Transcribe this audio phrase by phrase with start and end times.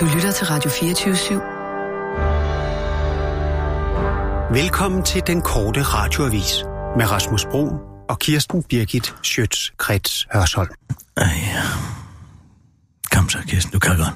[0.00, 1.34] Du lytter til Radio 24 /7.
[4.52, 6.64] Velkommen til den korte radioavis
[6.96, 7.64] med Rasmus Bro
[8.08, 10.70] og Kirsten Birgit Schøtz-Krets Hørsholm.
[11.16, 11.62] Ej, ja.
[13.12, 14.14] Kom så, Kirsten, du kan godt.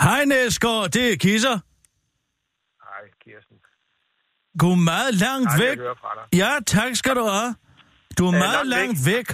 [0.00, 1.67] Hej Næsgaard, det er Kisser.
[4.60, 5.78] Du er meget langt Hej, væk.
[6.42, 7.54] Ja, tak skal du have.
[8.18, 9.26] Du er Øh, meget langt langt væk.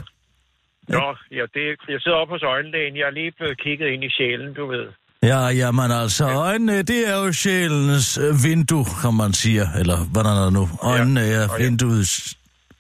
[0.89, 2.97] Nå, ja, det, jeg sidder oppe hos øjenlægen.
[2.97, 4.87] Jeg er lige blevet kigget ind i sjælen, du ved.
[5.23, 9.63] Ja, jamen altså, øjnene, det er jo sjælens øh, vindue, kan man sige.
[9.81, 10.69] Eller hvordan er det nu?
[10.83, 11.65] Øjnene er ja.
[11.65, 12.35] vinduets...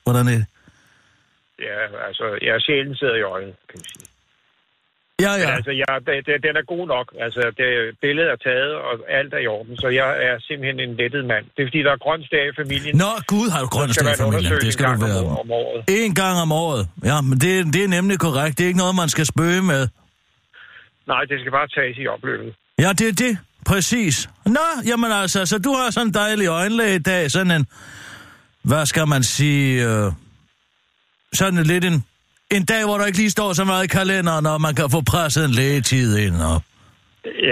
[0.04, 0.46] Hvordan er det?
[1.58, 4.06] Ja, altså, ja, sjælen sidder i øjet, kan man sige.
[5.20, 5.50] Ja, Men ja.
[5.56, 5.86] altså, jeg,
[6.26, 7.06] det, den er god nok.
[7.24, 7.68] Altså, det,
[8.02, 9.76] billedet er taget, og alt er i orden.
[9.76, 11.44] Så jeg er simpelthen en lettet mand.
[11.54, 12.96] Det er, fordi der er grøn stag i familien.
[12.96, 14.60] Nå, Gud har du grøn man i familien.
[14.66, 15.18] Det skal du være.
[15.18, 15.80] om, om året.
[15.88, 16.82] En gang om året.
[17.10, 18.58] Ja, men det, det er nemlig korrekt.
[18.58, 19.82] Det er ikke noget, man skal spøge med.
[21.12, 22.54] Nej, det skal bare tages i opløbet.
[22.78, 23.38] Ja, det er det.
[23.66, 24.28] Præcis.
[24.46, 27.30] Nå, jamen altså, så du har sådan en dejlig øjenlæge i dag.
[27.30, 27.66] Sådan en,
[28.62, 30.12] hvad skal man sige, øh,
[31.32, 32.04] sådan lidt en,
[32.60, 35.00] en dag, hvor der ikke lige står så meget i kalenderen, og man kan få
[35.12, 36.36] presset en lægetid ind.
[36.50, 36.56] Og...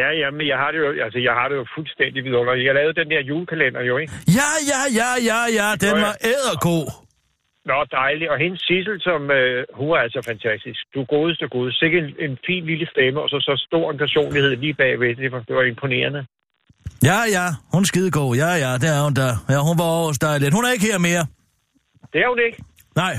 [0.01, 2.67] Ja, ja, men jeg har det jo, altså, jeg har det jo fuldstændig vidunderligt.
[2.69, 4.13] Jeg lavede den der julekalender jo, ikke?
[4.39, 6.87] Ja, ja, ja, ja, ja, den var ædergod.
[7.71, 8.31] Nå, dejligt.
[8.31, 10.81] Og hendes Sissel, som øh, hun er altså fantastisk.
[10.95, 11.73] Du er godeste gud.
[11.73, 15.17] Sikke en, en fin lille stemme, og så så stor en personlighed lige bagved.
[15.17, 16.21] Det var, det var imponerende.
[17.11, 18.37] Ja, ja, hun er skidegod.
[18.43, 19.29] Ja, ja, det er hun da.
[19.53, 20.53] Ja, hun var også dejlig.
[20.59, 21.25] Hun er ikke her mere.
[22.13, 22.59] Det er hun ikke.
[23.03, 23.15] Nej.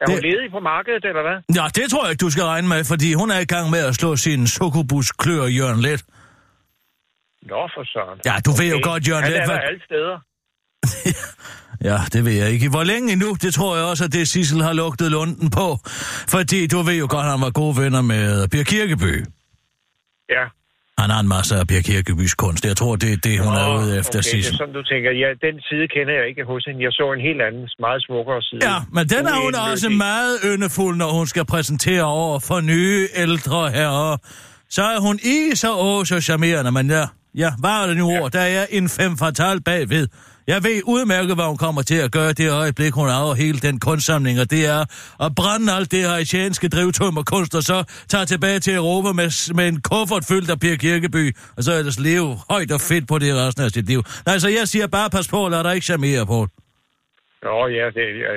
[0.00, 1.38] Er hun Det- ledig på markedet, eller hvad?
[1.58, 3.78] Ja, det tror jeg ikke, du skal regne med, fordi hun er i gang med
[3.90, 6.02] at slå sin sukubus klør Jørgen Let.
[7.50, 8.18] Nå, for søren.
[8.28, 10.16] Ja, du ved jo godt, Jørgen Han Let, er der hvad- alle steder.
[11.90, 12.68] Ja, det ved jeg ikke.
[12.68, 13.34] Hvor længe endnu?
[13.42, 15.78] Det tror jeg også, at det Sissel har lugtet lunden på.
[16.34, 19.24] Fordi du ved jo godt, at han var gode venner med Per Kirkeby.
[20.36, 20.44] Ja.
[21.02, 22.62] Han har en masse af Per Kirkebys kunst.
[22.70, 24.54] Jeg tror, det er det, hun er Nå, ude efter, okay, det Sissel.
[24.54, 25.10] er sådan, du tænker.
[25.22, 26.78] Ja, den side kender jeg ikke hos hende.
[26.86, 28.60] Jeg så en helt anden, meget smukkere side.
[28.70, 33.08] Ja, men den er hun også meget yndefuld, når hun skal præsentere over for nye
[33.24, 34.16] ældre herrer.
[34.76, 38.06] Så er hun i så åh, så charmerende, men ja, ja, hvad er det nu
[38.20, 38.30] ord?
[38.32, 40.06] Der er en fem fatal bagved.
[40.52, 43.76] Jeg ved udmærket, hvad hun kommer til at gøre det øjeblik, hun har hele den
[43.86, 44.82] kunstsamling, og det er
[45.26, 47.78] at brænde alt det haitianske drivtum og kunst, og så
[48.12, 49.28] tage tilbage til Europa med,
[49.58, 51.24] med en kuffert fyldt af Per Kirkeby,
[51.56, 54.00] og så ellers leve højt og fedt på det resten af sit liv.
[54.28, 56.38] Nej, så jeg siger bare, pas på, lad dig ikke charmere på.
[57.46, 58.30] Nå, ja, det, ja,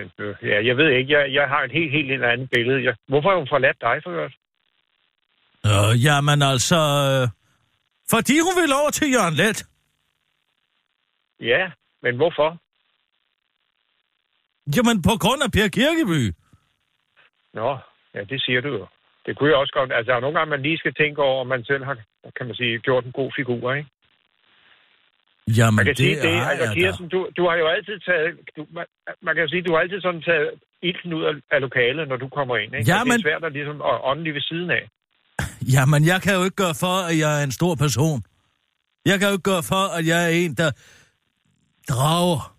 [0.51, 1.09] ja, jeg ved ikke.
[1.15, 2.79] Jeg, jeg har et helt, helt, helt andet billede.
[2.87, 4.35] Jeg, hvorfor har hun forladt dig for øvrigt?
[5.69, 6.79] Øh, jamen altså...
[7.11, 7.23] Øh,
[8.13, 9.59] fordi hun vil over til Jørgen Let.
[11.51, 11.63] Ja,
[12.03, 12.49] men hvorfor?
[14.75, 16.21] Jamen på grund af Per Kirkeby.
[17.53, 17.69] Nå,
[18.15, 18.85] ja, det siger du jo.
[19.25, 19.91] Det kunne jeg også godt.
[19.93, 21.95] Altså, der er nogle gange, man lige skal tænke over, om man selv har,
[22.37, 23.89] kan man sige, gjort en god figur, ikke?
[25.57, 26.73] Jamen Man kan det sige det, har altså.
[26.73, 28.85] Kirsten, du, du har jo altid taget, du, man,
[29.21, 30.49] man kan sige, du har altid sådan taget
[30.81, 32.91] ilten ud af, af lokalet, når du kommer ind, ikke?
[32.91, 34.83] Ja, Og det er svært at ligesom at ånde lige ved siden af.
[35.75, 38.19] Jamen jeg kan jo ikke gøre for, at jeg er en stor person.
[39.05, 40.69] Jeg kan jo ikke gøre for, at jeg er en, der
[41.89, 42.55] drager.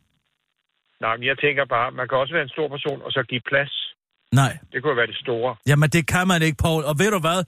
[1.00, 3.40] Nej, men jeg tænker bare, man kan også være en stor person, og så give
[3.50, 3.74] plads.
[4.32, 5.56] Nej, Det kunne være det store.
[5.66, 6.84] jamen det kan man ikke, Paul.
[6.84, 7.44] Og ved du hvad?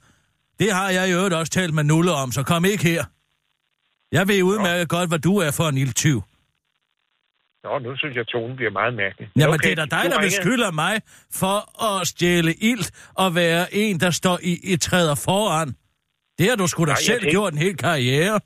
[0.58, 3.04] Det har jeg i øvrigt også talt med Nulle om, så kom ikke her.
[4.12, 6.22] Jeg ved udmærket godt, hvad du er for en ildtyv.
[7.64, 9.30] Nå, nu synes jeg, at tonen bliver meget mærkelig.
[9.36, 11.00] Jamen, Okay, det er da dig, der beskylder mig
[11.32, 12.84] for at stjæle ild
[13.14, 15.68] og være en, der står i, i træder foran.
[16.38, 18.40] Det har du sgu da Nej, selv tænker- gjort en hel karriere.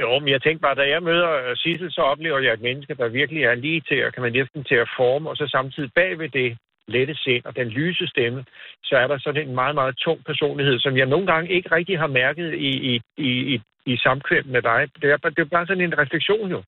[0.00, 2.94] Jo, men jeg tænker bare, da jeg møder øh, Sissel, så oplever jeg et menneske,
[2.94, 5.90] der virkelig er lige til, at kan man næsten til at forme, og så samtidig
[5.94, 6.58] bag ved det
[6.88, 8.44] lette sind og den lyse stemme,
[8.84, 11.98] så er der sådan en meget, meget tung personlighed, som jeg nogle gange ikke rigtig
[11.98, 14.80] har mærket i, i, i, i, i samkvem med dig.
[15.02, 16.62] Det er, bare- det er bare sådan en refleksion jo.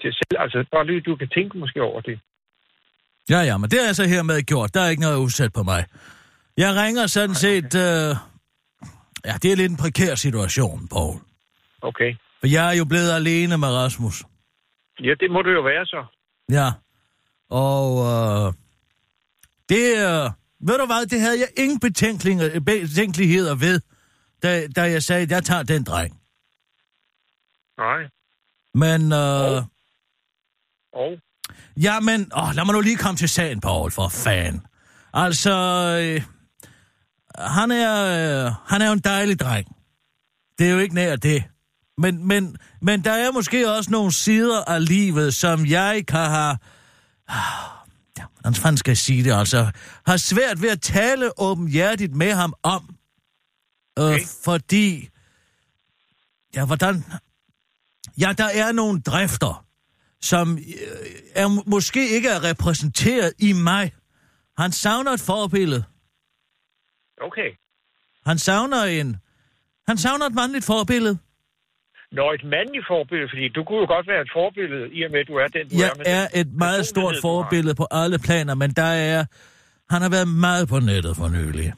[0.00, 2.18] Til selv, altså bare lige, du kan tænke måske over det.
[3.30, 4.74] Ja, ja, men det er altså hermed gjort.
[4.74, 5.84] Der er ikke noget udsat på mig.
[6.56, 7.70] Jeg ringer sådan set...
[7.86, 8.10] Øh...
[9.28, 11.14] Ja, det er lidt en prekær situation, Paul.
[11.90, 12.10] Okay.
[12.40, 14.24] For jeg er jo blevet alene med Rasmus.
[15.00, 16.00] Ja, det må du jo være så.
[16.50, 16.68] Ja.
[17.50, 18.52] Og øh,
[19.68, 20.30] det øh,
[20.68, 23.80] ved du hvad, det havde jeg ingen betænkeligheder ved,
[24.42, 26.20] da, da jeg sagde, at jeg tager den dreng.
[27.78, 28.02] Nej.
[28.74, 29.62] Men, øh,
[30.92, 31.18] Og?
[31.76, 34.66] ja, men, åh, lad mig nu lige komme til sagen, Paul, for fan.
[35.12, 35.52] Altså,
[36.02, 36.22] øh,
[37.38, 37.94] han er,
[38.46, 39.76] øh, han er jo en dejlig dreng.
[40.58, 41.44] Det er jo ikke nær det.
[41.98, 46.58] Men, men, men der er måske også nogle sider af livet, som jeg kan have
[48.18, 49.70] Ja, hvordan fanden skal jeg sige det, altså?
[50.06, 52.96] Har svært ved at tale åbenhjertigt med ham om.
[53.98, 54.20] Øh, Okay.
[54.44, 55.08] Fordi...
[56.54, 57.04] Ja, hvordan...
[58.18, 59.66] Ja, der er nogle drifter,
[60.20, 60.64] som øh,
[61.34, 63.94] er, måske ikke er repræsenteret i mig.
[64.58, 65.84] Han savner et forbillede.
[67.22, 67.50] Okay.
[68.26, 69.16] Han savner en...
[69.88, 71.18] Han savner et mandligt forbillede.
[72.12, 75.20] Når et mandligt forbillede, fordi du kunne jo godt være et forbillede, i og med,
[75.20, 76.20] at du er den, du Jeg er.
[76.20, 79.24] er et meget stort forbillede på alle planer, men der er...
[79.90, 81.72] Han har været meget på nettet for nylig.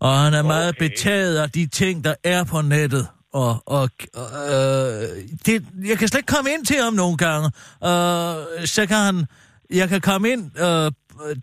[0.00, 0.46] Og han er okay.
[0.46, 3.06] meget betaget af de ting, der er på nettet.
[3.32, 5.02] Og, og øh,
[5.46, 7.46] det, jeg kan slet ikke komme ind til ham nogle gange.
[7.84, 9.26] Øh, så kan han...
[9.70, 10.92] Jeg kan komme ind øh,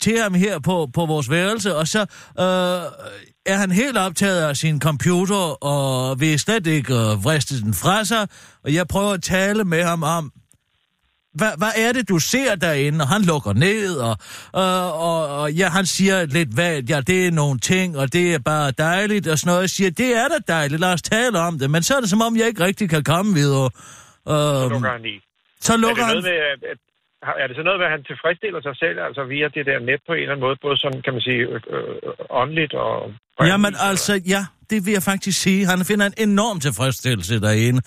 [0.01, 1.99] til ham her på, på vores værelse, og så
[2.39, 2.81] øh,
[3.45, 8.03] er han helt optaget af sin computer, og vil slet ikke øh, vriste den fra
[8.03, 8.27] sig.
[8.63, 10.31] Og jeg prøver at tale med ham om,
[11.33, 13.03] hvad, hvad er det, du ser derinde?
[13.03, 14.17] Og han lukker ned, og,
[14.51, 18.33] og, og, og ja, han siger lidt vagt, ja, det er nogle ting, og det
[18.33, 19.61] er bare dejligt, og sådan noget.
[19.61, 21.69] Jeg siger, det er da dejligt, lad os tale om det.
[21.71, 23.69] Men så er det som om, jeg ikke rigtig kan komme videre.
[24.27, 25.19] Så Øhm, lukker han i.
[25.61, 26.15] så Er det, lukker han...
[26.15, 26.77] noget med, at,
[27.41, 30.01] er det så noget med, at han tilfredsstiller sig selv, altså via det der net
[30.07, 31.95] på en eller anden måde, både sådan, kan man sige, øh, øh,
[32.41, 33.13] åndeligt og...
[33.51, 33.89] Jamen eller?
[33.89, 35.65] altså, ja, det vil jeg faktisk sige.
[35.65, 37.81] Han finder en enorm tilfredsstillelse derinde,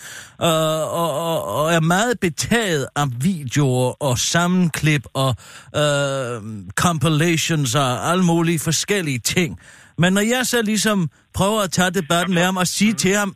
[0.48, 5.30] øh, og, og, og er meget betaget af videoer og sammenklip og
[5.82, 6.34] øh,
[6.84, 9.60] compilations og alle mulige forskellige ting.
[9.98, 13.34] Men når jeg så ligesom prøver at tage debatten med ham og sige til ham,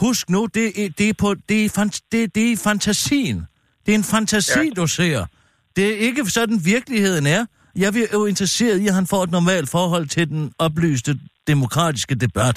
[0.00, 3.46] husk nu, det er, det er, på, det er, fant- det, det er fantasien.
[3.86, 4.80] Det er en fantasi, ja.
[4.80, 5.26] Du ser.
[5.76, 7.42] Det er ikke sådan, virkeligheden er.
[7.76, 11.12] Jeg er jo interesseret i, at han får et normalt forhold til den oplyste
[11.46, 12.56] demokratiske debat.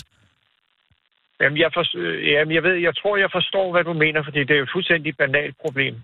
[1.42, 4.40] Jamen, jeg, for, øh, jamen, jeg ved, jeg tror, jeg forstår, hvad du mener, fordi
[4.40, 5.96] det er jo et fuldstændig banalt problem.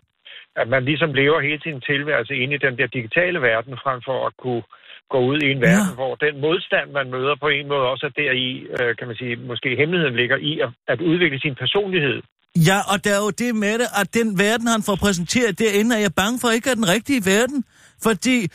[0.56, 4.28] At man ligesom lever hele sin tilværelse inde i den der digitale verden, frem for
[4.28, 4.64] at kunne
[5.10, 8.22] gå ud i en verden, hvor den modstand, man møder på en måde også er
[8.22, 8.48] deri,
[8.80, 12.22] øh, kan man sige, måske hemmeligheden ligger i at, at udvikle sin personlighed.
[12.56, 15.96] Ja, og der er jo det med det, at den verden, han får præsenteret derinde,
[15.96, 17.64] er jeg bange for ikke er den rigtige verden.
[18.04, 18.48] Fordi øh,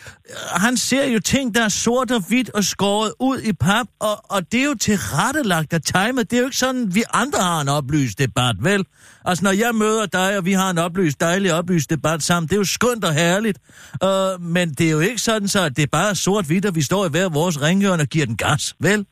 [0.51, 4.25] han ser jo ting, der er sort og hvidt og skåret ud i pap, og,
[4.25, 6.31] og det er jo tilrettelagt og timet.
[6.31, 8.85] Det er jo ikke sådan, vi andre har en oplyst debat, vel?
[9.25, 12.55] Altså, når jeg møder dig, og vi har en oplyst, dejlig oplyst debat sammen, det
[12.55, 13.59] er jo skønt og herligt.
[14.05, 16.83] Uh, men det er jo ikke sådan, så at det er bare sort-hvidt, og vi
[16.83, 19.07] står i hver vores ringhjørne og giver den gas, vel?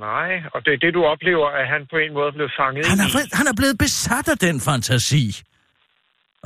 [0.00, 2.86] Nej, og det er det, du oplever, at han på en måde er blevet fanget
[2.86, 3.00] Han i.
[3.02, 5.24] er, han er blevet besat af den fantasi.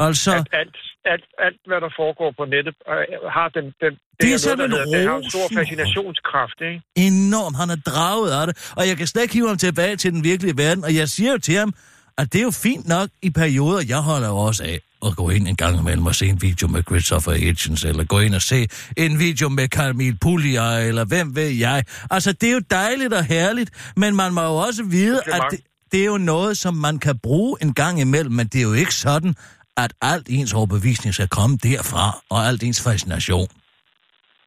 [0.07, 0.31] Altså...
[0.37, 2.95] At alt, alt, alt, hvad der foregår på nettet, øh,
[3.37, 5.47] har den, den, Det er her sådan noget, der en hedder- det har en stor
[5.61, 6.81] fascinationskraft, ikke?
[7.09, 7.55] enorm.
[7.61, 10.25] Han er draget af det, og jeg kan slet ikke hive ham tilbage til den
[10.31, 10.85] virkelige verden.
[10.85, 11.71] Og jeg siger jo til ham,
[12.19, 13.83] at det er jo fint nok i perioder.
[13.89, 16.69] Jeg holder jo også af at gå ind en gang imellem og se en video
[16.69, 21.37] med Christopher Hitchens, eller gå ind og se en video med Carmel Puglia, eller hvem
[21.37, 21.85] ved jeg.
[22.11, 25.51] Altså, det er jo dejligt og herligt, men man må jo også vide, at mange.
[25.51, 25.61] det,
[25.93, 28.73] det er jo noget, som man kan bruge en gang imellem, men det er jo
[28.73, 29.35] ikke sådan,
[29.77, 33.49] at alt ens overbevisning skal komme derfra, og alt ens fascination.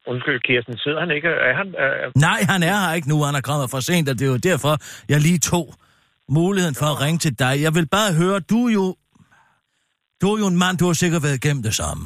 [0.06, 1.28] Undskyld, Kirsten, sidder han ikke?
[1.28, 3.22] Er han, er, Nej, han er her ikke nu.
[3.22, 4.76] Han er kommet for sent, og det er jo derfor,
[5.08, 5.74] jeg lige tog
[6.28, 7.62] muligheden for at ringe til dig.
[7.62, 8.96] Jeg vil bare høre, du er jo...
[10.20, 12.04] Du er jo en mand, du har sikkert været igennem det samme.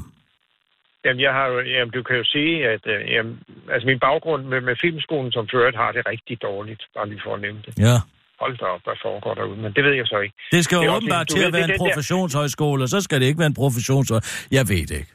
[1.04, 3.34] Jamen, jeg har jamen, du kan jo sige, at øh, jamen,
[3.72, 7.34] altså min baggrund med, med filmskolen, som ført har det rigtig dårligt, bare lige for
[7.34, 7.72] at nævne det.
[7.79, 7.96] Ja.
[8.41, 10.34] Hold da op, hvad foregår derude, men det ved jeg så ikke.
[10.52, 13.38] Det skal Det jo åbenbart til at være en professionshøjskole, og så skal det ikke
[13.38, 14.48] være en professionshøjskole.
[14.58, 15.12] Jeg ved det ikke.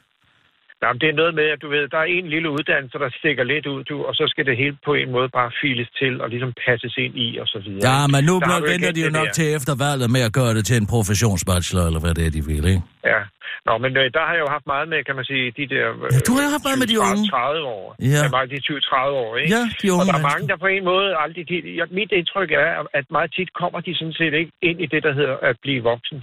[0.82, 3.44] Jamen, det er noget med, at du ved, der er en lille uddannelse, der stikker
[3.52, 6.28] lidt ud, du, og så skal det hele på en måde bare files til og
[6.34, 7.82] ligesom passes ind i, og så videre.
[7.90, 9.38] Ja, men nu du venter de jo nok der.
[9.38, 12.42] til efter valget med at gøre det til en professionsbachelor, eller hvad det er, de
[12.50, 12.82] vil, ikke?
[13.12, 13.20] Ja.
[13.66, 15.86] Nå, men øh, der har jeg jo haft meget med, kan man sige, de der...
[16.14, 17.24] Ja, du har jo haft meget med de 20, unge.
[17.30, 17.84] 30 år.
[18.12, 18.22] Ja.
[18.34, 18.40] Ja.
[18.54, 19.50] De 20-30 år, ikke?
[19.56, 21.42] Ja, de unge Og der er mange, der på en måde aldrig...
[21.50, 21.56] De,
[22.00, 25.12] mit indtryk er, at meget tit kommer de sådan set ikke ind i det, der
[25.18, 26.18] hedder at blive voksen.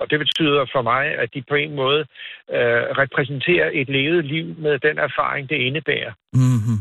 [0.00, 2.00] Og det betyder for mig, at de på en måde
[2.56, 6.12] øh, repræsenterer et levet liv med den erfaring, det indebærer.
[6.32, 6.78] Mm-hmm.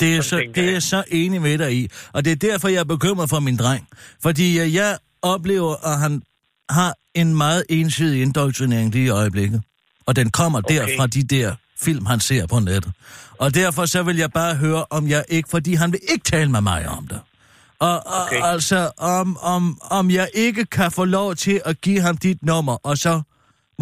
[0.00, 0.82] Det er, så, det er jeg.
[0.82, 1.88] så enig med dig i.
[2.14, 3.88] Og det er derfor, jeg er bekymret for min dreng.
[4.22, 6.22] Fordi øh, jeg oplever, at han
[6.70, 9.62] har en meget ensidig indoktrinering lige i øjeblikket.
[10.06, 10.74] Og den kommer okay.
[10.74, 12.92] der fra de der film, han ser på nettet.
[13.38, 15.48] Og derfor så vil jeg bare høre, om jeg ikke...
[15.48, 17.20] Fordi han vil ikke tale med mig om det.
[17.88, 18.40] Og, og Okay.
[18.52, 18.80] altså,
[19.18, 19.62] om, om,
[19.98, 23.14] om jeg ikke kan få lov til at give ham dit nummer, og så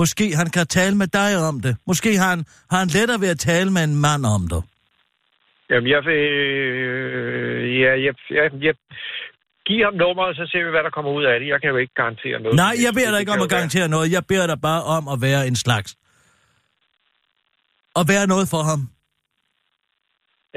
[0.01, 1.77] måske han kan tale med dig om det.
[1.87, 4.63] Måske har han, har han lettere ved at tale med en mand om det.
[5.71, 6.23] Jamen, jeg vil...
[6.83, 8.75] Øh, ja, jeg, jeg, jeg,
[9.67, 11.47] giv ham nummeret, så ser vi, hvad der kommer ud af det.
[11.53, 12.57] Jeg kan jo ikke garantere noget.
[12.65, 14.13] Nej, jeg beder dig ikke om at garantere noget.
[14.17, 15.91] Jeg beder dig bare om at være en slags
[17.99, 18.81] og være noget for ham.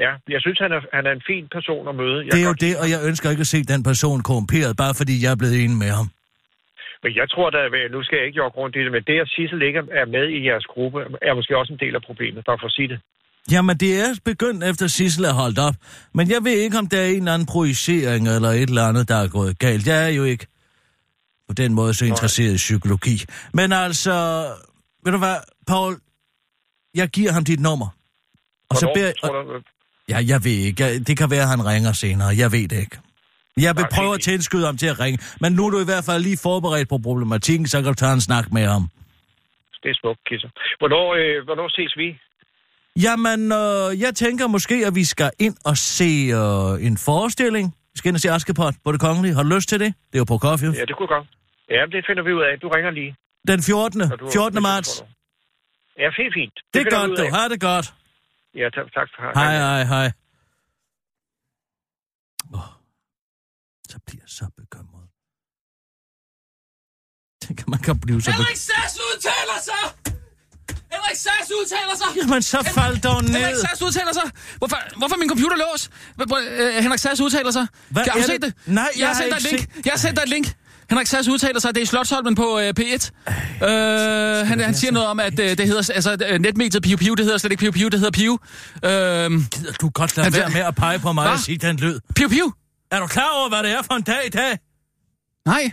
[0.04, 2.18] Ja, jeg synes, han er, han er en fin person at møde.
[2.24, 4.94] Jeg Det er jo det, og jeg ønsker ikke at se den person korrumperet, bare
[5.00, 6.08] fordi jeg er blevet enig med ham.
[7.02, 7.60] Men jeg tror da,
[7.94, 10.26] nu skal jeg ikke jogge rundt i det, men det, at Sissel ikke er med
[10.36, 10.98] i jeres gruppe,
[11.28, 12.98] er måske også en del af problemet, bare for at sige det.
[13.50, 15.74] Jamen, det er begyndt efter Sissel er holdt op.
[16.14, 19.08] Men jeg ved ikke, om der er en eller anden projicering eller et eller andet,
[19.08, 19.86] der er gået galt.
[19.86, 20.46] Jeg er jo ikke
[21.48, 23.16] på den måde så interesseret i psykologi.
[23.54, 24.14] Men altså,
[25.04, 25.36] ved du hvad,
[25.66, 25.96] Paul,
[26.94, 27.88] jeg giver ham dit nummer.
[28.70, 29.62] Og så Hvornår beder tror du,
[30.08, 30.82] Ja, jeg ved ikke.
[30.84, 32.28] Jeg- Det kan være, at han ringer senere.
[32.42, 32.96] Jeg ved det ikke.
[33.66, 35.18] Jeg vil Nej, prøve at tilskyde ham til at ringe.
[35.40, 38.12] Men nu er du i hvert fald lige forberedt på problematikken, så kan du tage
[38.12, 38.88] en snak med ham.
[39.82, 40.48] det er smukt, Kisser.
[40.80, 42.08] Hvornår, øh, hvornår ses vi?
[43.06, 46.10] Jamen, øh, jeg tænker måske, at vi skal ind og se
[46.40, 47.66] øh, en forestilling.
[47.92, 49.34] Vi skal ind og se Askepot på det kongelige.
[49.34, 49.94] Har du lyst til det?
[50.10, 50.72] Det er jo på Coffee.
[50.80, 51.26] Ja, det kunne godt.
[51.70, 52.52] Ja, det finder vi ud af.
[52.62, 53.10] Du ringer lige.
[53.48, 53.98] Den 14.
[53.98, 54.52] når du- 14.
[54.52, 54.90] hvis du marts.
[56.02, 56.54] Ja, fint, fint.
[56.74, 57.36] Det er finder vi godt, du.
[57.36, 57.86] Ha' det godt.
[58.60, 58.86] Ja, tak.
[58.96, 60.08] tak for, Hej, hej, hej.
[62.54, 62.70] Oh,
[63.90, 65.06] så bliver jeg så bekymret.
[67.42, 68.46] Tænk, at man kan blive så bekymret.
[68.46, 69.82] Henrik Sass udtaler sig!
[70.94, 72.10] Henrik Sass udtaler sig!
[72.20, 73.60] Jamen, så fald dog Henrik ned.
[73.66, 74.26] Sass udtaler sig!
[74.60, 75.82] Hvorfor, hvorfor er min computer lås?
[76.84, 77.66] Henrik Sass udtaler sig.
[77.94, 78.54] Hvad Har du set det?
[78.66, 78.74] det?
[78.78, 79.86] Nej, jeg, jeg har har sendt dig et link.
[79.86, 80.46] Jeg har sendt dig et link.
[80.90, 83.10] Henrik Sass udtaler sig, det er i Slottholmen på øh, P1.
[83.66, 87.14] Øh, han, han siger noget om, at øh, det hedder, altså øh, netmediet Piu Piu,
[87.14, 88.38] det hedder slet ikke Piu Piu, det hedder Piu.
[88.84, 91.32] Øh, Gider du godt lade Han- være med at pege på mig Hva?
[91.32, 92.00] og sige den lyd?
[92.16, 92.52] Piu Piu?
[92.90, 94.58] Er du klar over, hvad det er for en dag i dag?
[95.46, 95.70] Nej.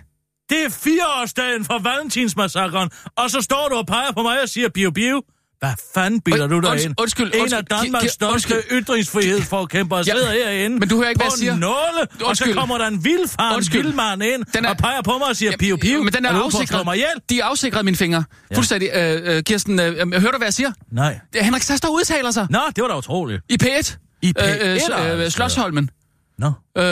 [0.50, 4.70] Det er fireårsdagen for Valentinsmassakren, og så står du og peger på mig og siger
[4.70, 5.22] bio bio.
[5.63, 6.93] Hvad fanden bilder du dig ind?
[7.01, 8.62] undskyld, En undskyld, af Danmarks største undskyld.
[8.72, 11.53] ytringsfrihedsforkæmpere Ja, sidder herinde men du hører ikke, hvad jeg siger.
[11.53, 13.82] en nåle, og så kommer der en vildfaren Undskyld.
[13.84, 16.03] vildmand ind Den er- og peger på mig og siger Ja, piu piu.
[16.03, 16.86] Men den er, er afsikret.
[16.86, 17.10] mig ihjel?
[17.29, 18.24] De er afsikret mine fingre.
[18.51, 18.55] Ja.
[18.55, 18.89] Fuldstændig.
[18.93, 20.72] Øh, øh, Kirsten, øh, hører du, hvad jeg siger?
[20.91, 21.20] Nej.
[21.34, 22.48] Det er Henrik Sass, der udtaler sig.
[22.50, 23.41] Nå, det var da utroligt.
[23.50, 23.98] I P1.
[24.22, 25.29] I P1 Øh, øh, øh, altså.
[25.29, 25.89] Slotsholmen.
[26.38, 26.84] Nå, Øh,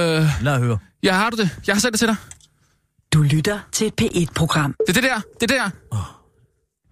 [0.42, 0.78] lad høre.
[1.04, 1.50] ja, har du det?
[1.68, 2.16] Jeg har sendt det til dig.
[3.14, 4.76] Du lytter til et P1-program.
[4.88, 5.16] Det er det der.
[5.40, 5.70] Det er det der.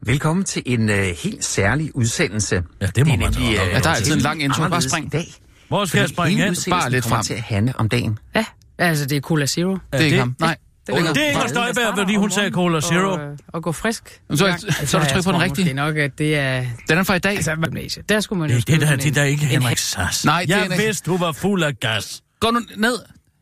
[0.02, 2.64] Velkommen til en øh, helt særlig udsendelse.
[2.82, 3.64] Ja, det må er man nemlig, så.
[3.64, 4.68] øh, Ja, der er altid en lang intro.
[4.70, 5.12] Bare spring.
[5.12, 5.28] dag.
[5.68, 6.56] Hvor skal jeg springe hen?
[6.70, 7.24] Bare lidt frem.
[7.24, 8.20] til at handle om dagen.
[8.36, 8.46] Ja,
[8.78, 9.72] altså det er Cola Zero.
[9.72, 10.36] Det er ikke ham.
[10.40, 10.58] Nej.
[10.88, 11.14] Det Længere.
[11.14, 13.10] Det er Inger Støjberg, fordi hun sagde Cola Zero.
[13.12, 14.22] Og, øh, og gå frisk.
[14.36, 15.66] Så- Ja, så er du tryk på den rigtige.
[15.66, 16.66] Måske nok, at det er...
[16.90, 17.36] Den er fra i dag.
[17.36, 18.10] Altså, gymnasiet.
[18.10, 20.26] Der skulle man jo Det, det, der, sådan det der en- ikke en Henrik Sass.
[20.26, 22.22] Nej, det er Jeg vidste, du var fuld af gas.
[22.40, 22.96] Gå nu ned.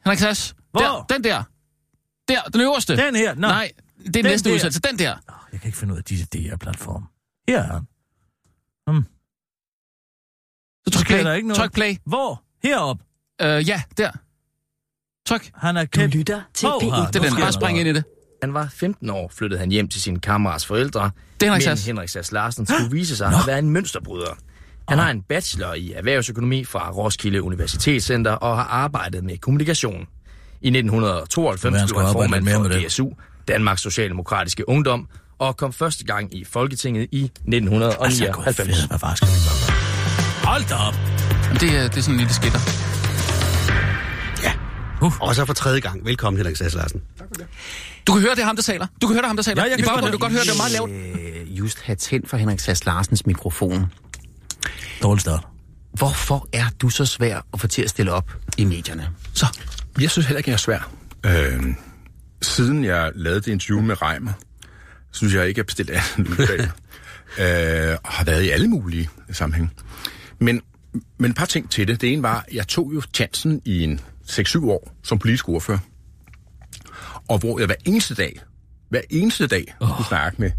[0.05, 0.55] Henrik Sass.
[0.71, 0.79] Hvor?
[0.81, 1.43] Der, den der.
[2.27, 2.97] Der, den øverste.
[2.97, 3.35] Den her.
[3.35, 3.71] Nej,
[4.05, 4.55] det er næste der.
[4.55, 4.79] udsendelse.
[4.79, 5.15] Den der.
[5.57, 7.03] Jeg kan ikke finde ud af disse DR-platform.
[7.49, 7.87] Her er han.
[8.87, 9.03] Hmm.
[10.87, 11.23] Så tryk sker play.
[11.25, 11.59] der ikke noget.
[11.59, 11.95] Tryk play.
[12.05, 12.43] Hvor?
[12.63, 12.97] Herop.
[13.41, 14.11] Øh, ja, der.
[15.27, 15.51] Tryk.
[15.55, 16.15] Han er Du kendt.
[16.15, 16.85] lytter til Hov, P1.
[16.85, 17.05] her.
[17.11, 17.39] Det er den.
[17.39, 18.03] Bare spring ind i det.
[18.43, 21.85] Han var 15 år, flyttede han hjem til sin kammerats forældre, Det er Henrik Sass.
[21.85, 24.33] Henrik Sass Larsen skulle vise sig at være en mønsterbryder.
[24.89, 30.07] Han har en bachelor i erhvervsøkonomi fra Roskilde Universitetscenter og har arbejdet med kommunikation.
[30.61, 32.47] I 1992 Men han blev han formand
[32.83, 32.87] for.
[32.87, 33.09] DSU,
[33.47, 35.09] Danmarks Socialdemokratiske Ungdom,
[35.39, 37.31] og kom første gang i Folketinget i
[38.01, 38.57] Altså, jeg går 1999.
[38.57, 38.99] fedt.
[39.01, 39.75] Hvad skal vi gøre?
[40.43, 40.93] Hold da op.
[41.61, 42.59] Det er, det er sådan en lille skitter.
[45.21, 46.05] Og så for tredje gang.
[46.05, 47.01] Velkommen, Henrik Sass Larsen.
[48.07, 48.87] Du kan høre, det er ham, der taler.
[49.01, 49.63] Du kan høre, det er ham, der taler.
[49.63, 51.49] Ja, jeg I kan baggrunden, godt du kan godt høre, det er meget lavt.
[51.49, 53.91] Øh, just have tændt for Henrik Sass Larsens mikrofon.
[55.03, 55.47] Dårlig start.
[55.93, 59.09] Hvorfor er du så svær at få til at stille op i medierne?
[59.33, 59.45] Så.
[60.01, 60.91] Jeg synes heller ikke, jeg er svær.
[61.25, 61.63] Øh,
[62.41, 64.33] siden jeg lavede det interview med Reimer,
[65.17, 66.61] synes jeg ikke, jeg bestilt andet udvalg.
[67.39, 69.73] øh, og har været i alle mulige sammenhæng.
[70.39, 70.61] Men,
[71.17, 72.01] men et par ting til det.
[72.01, 75.79] Det ene var, jeg tog jo chancen i en 6-7 år som politisk ordfører.
[77.27, 78.39] Og hvor jeg hver eneste dag,
[78.89, 79.95] hver eneste dag, oh.
[79.95, 80.51] kunne snakke med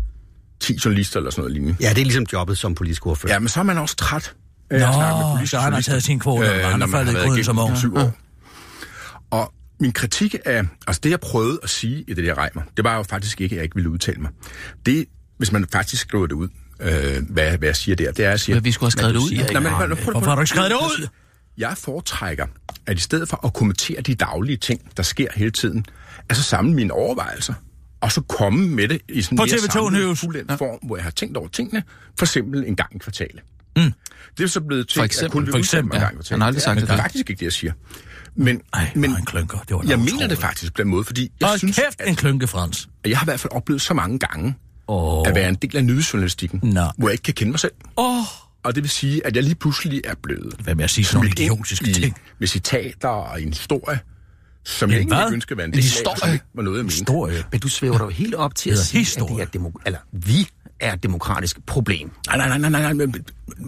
[0.60, 1.76] 10 journalister eller sådan noget lignende.
[1.80, 3.32] Ja, det er ligesom jobbet som politisk ordfører.
[3.32, 4.34] Ja, men så er man også træt.
[4.70, 6.86] af Nå, at med så han har journalister, taget sin kvote, og han er når
[6.86, 7.76] man faldet i har været gryden som ung.
[7.78, 8.12] syv år.
[9.80, 12.96] Min kritik af, altså det jeg prøvede at sige i det der rejmer, det var
[12.96, 14.30] jo faktisk ikke, at jeg ikke ville udtale mig.
[14.86, 15.04] Det,
[15.38, 16.48] hvis man faktisk skriver det ud,
[16.80, 16.90] øh,
[17.30, 18.56] hvad, hvad jeg siger der, det er, at jeg siger...
[18.56, 19.52] Men vi skulle have skrevet det ud.
[19.52, 21.06] Nej, men, prøv- Hvorfor har du ikke skrevet det ud?
[21.58, 22.46] Jeg foretrækker,
[22.86, 25.84] at i stedet for at kommentere de daglige ting, der sker hele tiden,
[26.28, 27.54] altså samle mine overvejelser,
[28.00, 30.20] og så komme med det i sådan På mere TV2 samlet, News.
[30.20, 31.82] fuldendt form, hvor jeg har tænkt over tingene,
[32.18, 33.40] for eksempel en gang i kvartalet.
[33.76, 33.92] Mm.
[34.38, 36.04] Det er så blevet til, For at eksempel, jeg kun for eksempel, mig en ja.
[36.06, 36.30] gang i kvartalet.
[36.30, 36.88] Han har aldrig sagt det.
[36.88, 37.72] det er faktisk ikke det, jeg siger.
[38.40, 39.58] Men, Ej, men en klynker.
[39.58, 40.14] Det var jeg utroligt.
[40.14, 42.88] mener det faktisk på den måde, fordi jeg Hold synes, kæft, at, en klynke, Frans.
[43.04, 44.54] at jeg har i hvert fald oplevet så mange gange
[44.88, 45.28] Åh.
[45.28, 46.82] at være en del af nyhedsjournalistikken, Nå.
[46.98, 47.72] hvor jeg ikke kan kende mig selv.
[47.96, 48.24] Åh.
[48.62, 51.16] Og det vil sige, at jeg lige pludselig er blevet Hvad med at sige sådan
[51.16, 52.16] nogle idiotiske i, ting?
[52.38, 53.98] med citater og en historie,
[54.64, 55.24] som En jeg ikke hvad?
[55.24, 56.94] ville ønske at være en del af, som ikke var noget, jeg mente.
[56.94, 57.44] Historie.
[57.52, 59.98] Men du svæver dig jo helt op til at sige, at det er demo- eller
[60.12, 60.48] vi
[60.80, 62.10] er et demokratisk problem.
[62.26, 63.14] Nej, nej, nej, nej, nej, men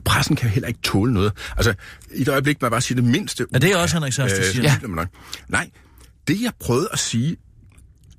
[0.04, 1.32] pressen kan heller ikke tåle noget.
[1.56, 1.74] Altså,
[2.14, 3.46] i et øjeblik må jeg bare sige det mindste.
[3.54, 4.62] Er det også Henrik der siger?
[4.62, 4.76] Ja.
[4.86, 5.08] Nok.
[5.48, 5.70] Nej,
[6.28, 7.36] det jeg prøvede at sige,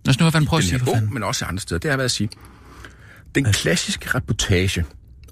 [0.10, 1.14] os nu hvad han prøver at sige, bog, fanden.
[1.14, 2.30] men også andre steder, det er hvad at sige.
[3.36, 4.86] Den klassiske reportage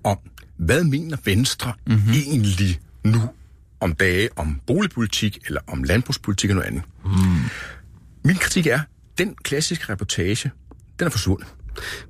[0.04, 0.18] om,
[0.58, 1.96] hvad mener Venstre Mhm.
[1.96, 2.12] mm-hmm.
[2.14, 3.22] egentlig nu
[3.80, 6.84] om dage om boligpolitik eller om landbrugspolitik og noget andet.
[7.06, 7.12] Mm.
[8.26, 8.80] Min kritik er,
[9.18, 10.52] den klassiske reportage,
[11.00, 11.48] den er forsvundet.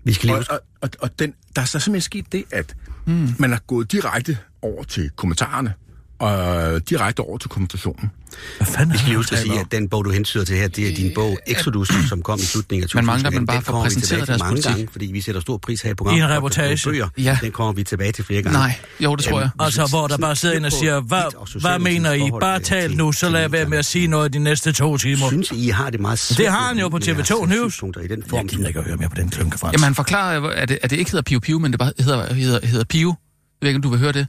[0.04, 2.76] Vi skal lige Og, og, og, og den, der er så simpelthen sket det, at
[3.06, 3.30] mm.
[3.40, 5.74] man er gået direkte over til kommentarerne,
[6.20, 8.12] og direkte over til kommunikationen.
[8.58, 10.96] Hvad fanden vi skal lige sige, at den bog, du hensyder til her, det er
[10.96, 13.24] din bog Exodus, som kom i slutningen af Man 2018.
[13.24, 14.72] mangler, men bare vi præsenteret tilbage til deres mange politik.
[14.72, 16.22] gange, fordi vi sætter stor pris her i programmet.
[16.22, 16.90] I en reportage.
[16.90, 17.08] Bøger.
[17.18, 17.38] Ja.
[17.42, 18.60] Den kommer vi tilbage til flere gange.
[18.60, 19.50] Nej, jo, det tror jeg.
[19.56, 22.32] Øhm, Altså, hvor der bare sidder en og siger, hvad, hvad mener I?
[22.40, 25.28] Bare tal nu, så lad være med at sige noget de næste to timer.
[25.30, 27.84] Synes I har det meget svært Det har han jo på med jeres TV2 News.
[28.04, 29.74] I den form, Jeg gider ikke at høre mere på den klunke, Frans.
[29.74, 32.34] Jamen, han forklarer, at det, at det ikke hedder Piu Piu, men det bare hedder,
[32.34, 33.10] hedder, hedder Piu.
[33.10, 33.16] Jeg
[33.62, 34.28] ved ikke, om du vil høre det.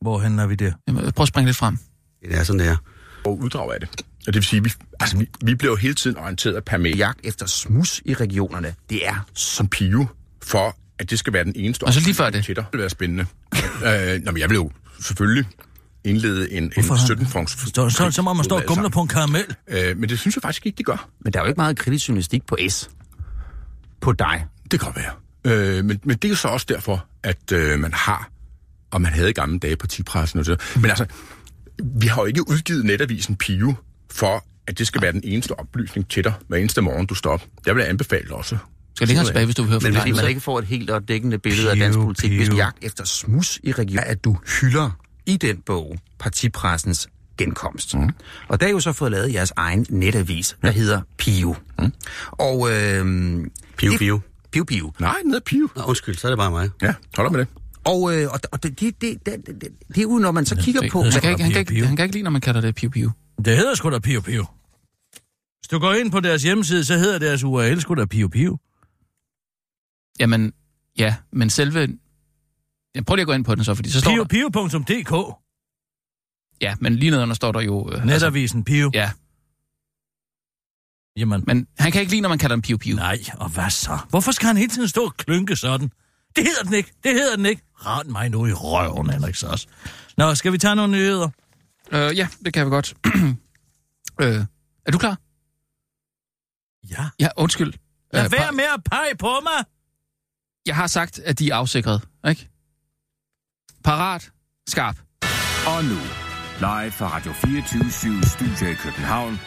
[0.00, 0.72] Hvorhen er vi der?
[0.88, 1.78] Jamen, prøv at springe lidt frem.
[2.22, 2.76] Det er sådan, det er.
[3.24, 3.88] Og uddrag af det.
[4.26, 6.96] Og det vil sige, vi, altså, vi, vi bliver jo hele tiden orienteret per mail
[6.96, 10.08] Jagt efter smus i regionerne, det er som pive,
[10.42, 12.44] for at det skal være den eneste Og så lige før det.
[12.44, 12.64] til dig.
[12.64, 13.26] Det vil være spændende.
[13.86, 15.44] øh, nå, men jeg vil jo selvfølgelig
[16.04, 17.06] indlede en, en Hvorfor?
[17.06, 19.44] 17 funks Så, så, så må man stå og gumle på en karamel.
[19.68, 21.08] Øh, men det synes jeg faktisk ikke, de gør.
[21.20, 22.90] Men der er jo ikke meget kritisk journalistik på S.
[24.00, 24.46] På dig.
[24.70, 25.12] Det kan være.
[25.78, 28.30] Øh, men, men det er jo så også derfor, at øh, man har,
[28.90, 30.56] og man havde i gamle dage partipressen og så.
[30.76, 31.06] Men altså,
[32.00, 33.74] vi har jo ikke udgivet netavisen Pio
[34.10, 37.30] for, at det skal være den eneste oplysning til dig, hver eneste morgen, du står
[37.32, 37.42] op.
[37.66, 38.56] Jeg vil anbefale også.
[38.94, 40.16] Skal længere tilbage, hvis du vil høre Men forklaringen.
[40.16, 42.56] man ikke får et helt og dækkende billede af dansk politik, hvis piu.
[42.56, 44.90] jagt efter smus i regionen, at du hylder
[45.26, 47.94] i den bog partipressens genkomst.
[47.94, 48.10] Mm.
[48.48, 51.56] Og der er jo så fået lavet jeres egen netavis, der hedder Pio.
[51.78, 51.92] Mm.
[52.32, 54.20] Og øhm, Piu, det- piu.
[54.52, 54.92] Piu Piu.
[55.00, 55.68] Nej, ned ad Pio.
[55.76, 56.70] Nå, undskyld, så er det bare mig.
[56.82, 57.48] Ja, hold op med det.
[57.86, 60.56] Og, øh, og, og det, det, det, det, det, det er jo, når man så
[60.56, 61.02] kigger på...
[61.02, 61.86] Han det kan, ikke, han, kan Piu, ikke, Piu.
[61.86, 63.10] han kan ikke lide, når man kalder det Piu Piu.
[63.44, 64.44] Det hedder sgu da Pio Pio.
[65.60, 68.58] Hvis du går ind på deres hjemmeside, så hedder deres URL sgu da Pio Pio.
[70.20, 70.52] Jamen,
[70.98, 71.88] ja, men selve...
[72.94, 74.24] Jeg prøver lige at gå ind på den så, fordi så står der...
[74.24, 75.36] Piopio.dk.
[76.62, 77.90] Ja, men lige nedenunder står der jo...
[77.92, 78.90] Øh, Netavisen Pio.
[78.94, 79.10] Ja,
[81.16, 82.96] Jamen, men han kan ikke lide, når man kalder den Piu Piu.
[82.96, 83.98] nej, og hvad så?
[84.08, 85.90] Hvorfor skal han hele tiden stå og klynke sådan?
[86.36, 86.92] Det hedder den ikke.
[87.04, 87.62] Det hedder den ikke.
[87.78, 89.66] Rend mig nu i røven, Henrik Sass.
[90.16, 91.28] Nå, skal vi tage nogle nyheder?
[91.92, 92.94] Øh, ja, det kan vi godt.
[94.22, 94.44] øh,
[94.86, 95.18] er du klar?
[96.90, 97.08] Ja.
[97.20, 97.72] Ja, undskyld.
[98.12, 99.64] Lad Øh, være med at pege på mig.
[100.66, 102.48] Jeg har sagt, at de er afsikret, ikke?
[103.84, 104.30] Parat.
[104.68, 104.96] Skarp.
[105.66, 105.98] Og nu,
[106.58, 109.40] live fra Radio 24 Studio i København.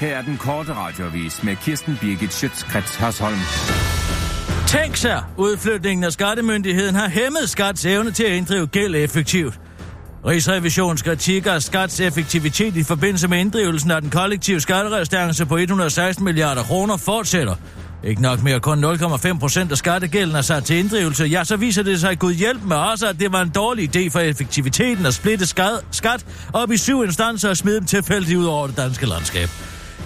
[0.00, 3.38] Her er den korte radiovis med Kirsten Birgit Schøtzgrads Hasholm.
[4.72, 9.60] Tænk sig, udflytningen af skattemyndigheden har hæmmet skats evne til at inddrive gæld effektivt.
[10.26, 16.24] Rigsrevisionens kritik af skats effektivitet i forbindelse med inddrivelsen af den kollektive skatterestance på 116
[16.24, 17.54] milliarder kroner fortsætter.
[18.04, 21.82] Ikke nok med kun 0,5 procent af skattegælden er sat til inddrivelse, ja, så viser
[21.82, 25.14] det sig Gud hjælp med også, at det var en dårlig idé for effektiviteten at
[25.14, 25.46] splitte
[25.90, 29.48] skat op i syv instanser og smide dem tilfældigt ud over det danske landskab.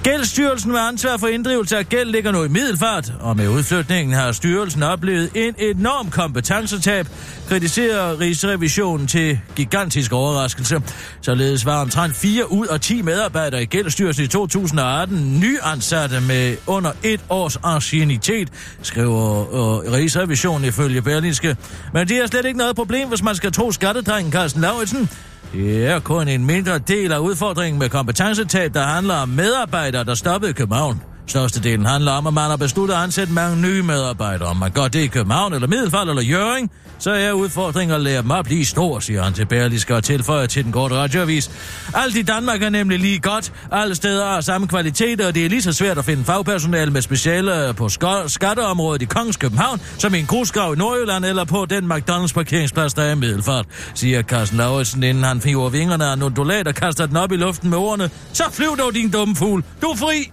[0.02, 4.32] Gældsstyrelsen med ansvar for inddrivelse af gæld ligger nu i middelfart, og med udflytningen har
[4.32, 7.06] styrelsen oplevet en enorm kompetencetab,
[7.48, 10.82] kritiserer Rigsrevisionen til gigantisk overraskelse.
[11.20, 16.92] Således var omtrent 4 ud af 10 medarbejdere i Gældsstyrelsen i 2018 nyansatte med under
[17.02, 18.48] et års ancienitet,
[18.82, 21.56] skriver øh, Rigsrevisionen ifølge Berlinske.
[21.92, 25.10] Men det er slet ikke noget problem, hvis man skal tro skattedrengen Carsten Lauritsen.
[25.56, 30.14] Det er kun en mindre del af udfordringen med kompetencetab, der handler om medarbejdere, der
[30.14, 31.02] stoppede i København.
[31.26, 34.48] Størstedelen handler om, at man har besluttet at ansætte mange nye medarbejdere.
[34.48, 38.22] Om man gør det i København eller Middelfald eller Jøring, så er udfordringen at lære
[38.22, 41.50] dem at blive stor, siger han til Berliske og tilføjer til den korte radioavis.
[41.94, 43.52] Alt i Danmark er nemlig lige godt.
[43.72, 47.02] Alle steder har samme kvalitet, og det er lige så svært at finde fagpersonale med
[47.02, 47.88] speciale på
[48.26, 52.94] skatteområdet i Kongens København, som i en grusgrav i Nordjylland eller på den McDonald's parkeringsplads,
[52.94, 56.74] der er i Middelfart, siger Carsten Lauritsen, inden han fiver vingerne af en undulat og
[56.74, 58.10] kaster den op i luften med ordene.
[58.32, 59.64] Så flyv dog, din dumme fugl.
[59.82, 60.32] Du er fri!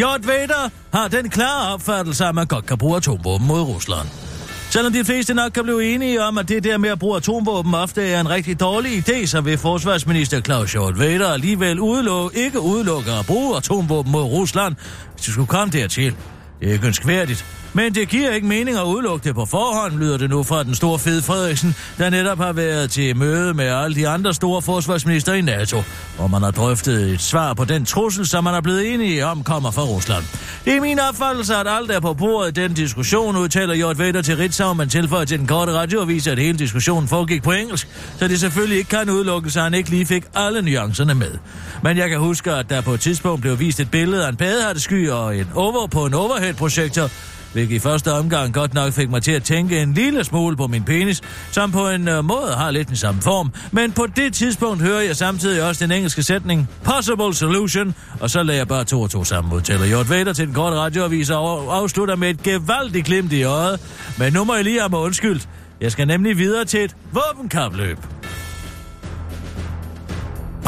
[0.00, 4.27] Jort Vader har den klare opfattelse, at man godt kan bruge atomvåben mod Rusland.
[4.70, 7.74] Selvom de fleste nok kan blive enige om, at det der med at bruge atomvåben
[7.74, 12.60] ofte er en rigtig dårlig idé, så vil forsvarsminister Claus Hjort Vader alligevel udelukke, ikke
[12.60, 14.76] udelukke at bruge atomvåben mod Rusland,
[15.14, 16.14] hvis det skulle komme dertil.
[16.60, 17.44] Det er ikke ønskværdigt.
[17.72, 20.74] Men det giver ikke mening at udelukke det på forhånd, lyder det nu fra den
[20.74, 25.32] store fede Frederiksen, der netop har været til møde med alle de andre store forsvarsminister
[25.32, 25.82] i NATO,
[26.16, 29.44] hvor man har drøftet et svar på den trussel, som man er blevet enige om
[29.44, 30.24] kommer fra Rusland.
[30.64, 34.22] Det er min opfattelse, at alt er på bordet i den diskussion, udtaler Jort Vetter
[34.22, 38.28] til Ritzau, men tilføjer til den korte radioavis, at hele diskussionen foregik på engelsk, så
[38.28, 41.38] det selvfølgelig ikke kan udelukkes, at han ikke lige fik alle nuancerne med.
[41.82, 44.36] Men jeg kan huske, at der på et tidspunkt blev vist et billede af en
[44.36, 47.10] badehattesky og en over på en overhead-projektor,
[47.52, 50.66] hvilket i første omgang godt nok fik mig til at tænke en lille smule på
[50.66, 51.20] min penis,
[51.52, 53.52] som på en øh, måde har lidt den samme form.
[53.72, 58.42] Men på det tidspunkt hører jeg samtidig også den engelske sætning Possible Solution, og så
[58.42, 61.76] lagde jeg bare to og to sammen, udtaler Jort Vader til den korte radioavis og
[61.76, 63.80] afslutter med et gevaldigt glimt i øjet.
[64.18, 65.48] Men nu må jeg lige have mig undskyldt.
[65.80, 67.98] Jeg skal nemlig videre til et våbenkapløb.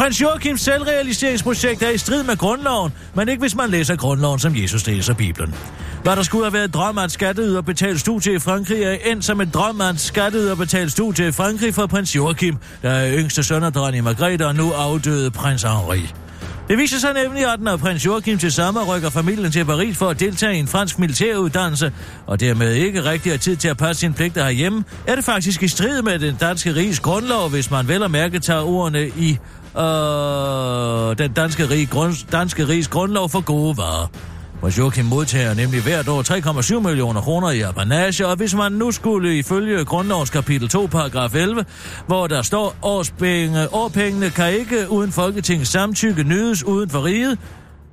[0.00, 4.56] Prins Joachims selvrealiseringsprojekt er i strid med grundloven, men ikke hvis man læser grundloven, som
[4.56, 5.54] Jesus læser Bibelen.
[6.02, 9.40] Hvad der skulle have været drøm at skatteyder betalt studie i Frankrig, er endt som
[9.40, 13.62] en drøm at skatteyder betalt studie i Frankrig for prins Joachim, der er yngste søn
[13.62, 16.12] af dronning Margrethe og nu afdøde prins Henri.
[16.68, 20.08] Det viser sig nemlig, at når prins Joachim til sommer rykker familien til Paris for
[20.08, 21.92] at deltage i en fransk militæruddannelse,
[22.26, 25.62] og dermed ikke rigtig har tid til at passe sin pligter herhjemme, er det faktisk
[25.62, 29.38] i strid med den danske riges grundlov, hvis man vel og mærke tager ordene i
[29.76, 34.06] øh, den danske, rig, grund, danske rigs grundlov for gode varer.
[34.60, 36.22] Hvor Joachim modtager nemlig hvert år
[36.82, 41.34] 3,7 millioner kroner i apanage, og hvis man nu skulle ifølge grundlovens kapitel 2, paragraf
[41.34, 41.64] 11,
[42.06, 47.38] hvor der står, årspenge, årpengene kan ikke uden Folketingets samtykke nydes uden for riget,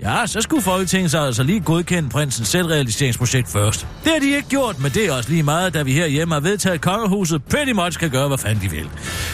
[0.01, 3.87] Ja, så skulle Folketinget så altså lige godkende prinsens selvrealiseringsprojekt først.
[4.03, 6.39] Det har de ikke gjort, men det er også lige meget, da vi herhjemme har
[6.39, 8.89] vedtaget, at kongehuset pretty much kan gøre, hvad fanden de vil.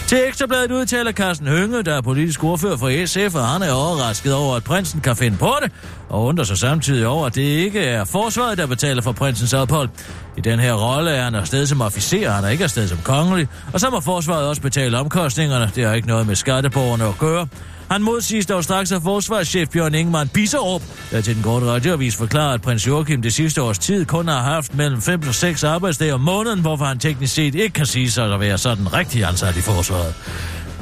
[0.08, 4.34] Til Ekstrabladet udtaler Carsten Hønge, der er politisk ordfører for SF, og han er overrasket
[4.34, 5.71] over, at prinsen kan finde på det,
[6.10, 9.89] og undrer sig samtidig over, at det ikke er forsvaret, der betaler for prinsens ophold.
[10.38, 13.48] I den her rolle er han afsted som officer, han er ikke afsted som kongelig,
[13.74, 15.72] og så må forsvaret også betale omkostningerne.
[15.76, 17.48] Det har ikke noget med skatteborgerne at gøre.
[17.91, 22.54] Han modsiges dog straks af forsvarschef Bjørn Ingemann Bisserup, der til den korte radioavis forklarer,
[22.54, 26.13] at prins Joachim det sidste års tid kun har haft mellem 5 og 6 arbejdsdage
[26.13, 29.58] om måneden, hvorfor han teknisk set ikke kan sige sig at være sådan rigtig ansat
[29.58, 30.15] i forsvaret.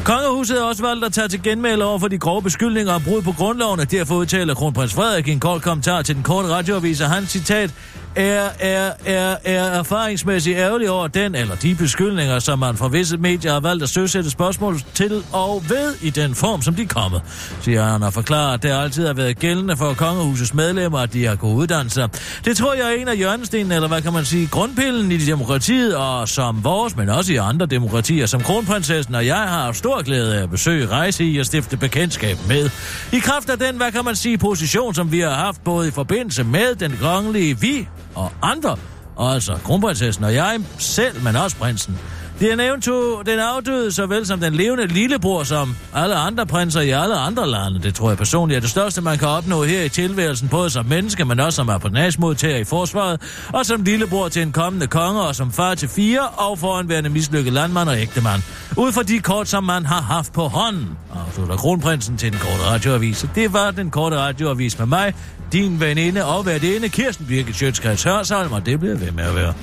[0.04, 3.22] Kongehuset har også valgt at tage til genmæle over for de grove beskyldninger om brud
[3.22, 7.02] på grundloven, og derfor udtaler kronprins Frederik i en kort kommentar til den korte radioavis,
[7.02, 7.74] og han citat
[8.16, 13.18] er, er, er, er erfaringsmæssigt ærgerlig over den eller de beskyldninger, som man fra visse
[13.18, 16.88] medier har valgt at søsætte spørgsmål til og ved i den form, som de er
[16.88, 17.22] kommet,
[17.62, 21.26] siger han og forklarer, at det altid har været gældende for kongehusets medlemmer, at de
[21.26, 22.08] har gode uddannelser.
[22.46, 25.96] Det tror jeg er en af hjørnestenene, eller hvad kan man sige, grundpillen i demokratiet,
[25.96, 30.04] og som vores, men også i andre demokratier, som kronprinsessen og jeg har haft stor
[30.04, 32.70] glæde af at besøge, rejse i og stifte bekendtskab med.
[33.14, 35.92] I kraft af den, hvad kan man sige, position, som vi har haft både i
[35.92, 38.78] forbindelse med den kongelige vi og andre,
[39.16, 42.00] og altså kronprinsessen og jeg selv, men også prinsen.
[42.42, 46.82] Det er nævnt to, den afdøde, såvel som den levende lillebror, som alle andre prinser
[46.82, 47.80] i alle andre lande.
[47.80, 50.86] Det tror jeg personligt er det største, man kan opnå her i tilværelsen, både som
[50.86, 53.22] menneske, men også som apanasmodtager i forsvaret,
[53.54, 57.54] og som lillebror til en kommende konge, og som far til fire, og foranværende mislykket
[57.54, 58.42] landmand og ægtemand.
[58.78, 60.90] Ud fra de kort, som man har haft på hånden,
[61.28, 63.26] afslutter kronprinsen til den korte radioavis.
[63.36, 65.14] Det var den korte radioavis med mig,
[65.52, 69.54] din veninde og værtinde, Kirsten Birgit Sjøtskreds Hørsholm, og det bliver ved med at være.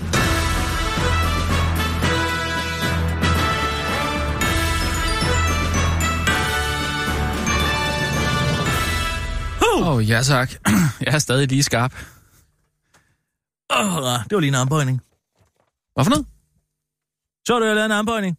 [9.79, 10.51] Åh, oh, ja tak.
[11.05, 11.93] Jeg er stadig lige skarp.
[13.71, 15.01] Åh, oh, det var lige en armbøjning.
[15.95, 16.27] Hvad for noget?
[17.47, 18.39] Så du, jeg lavede en armbøjning?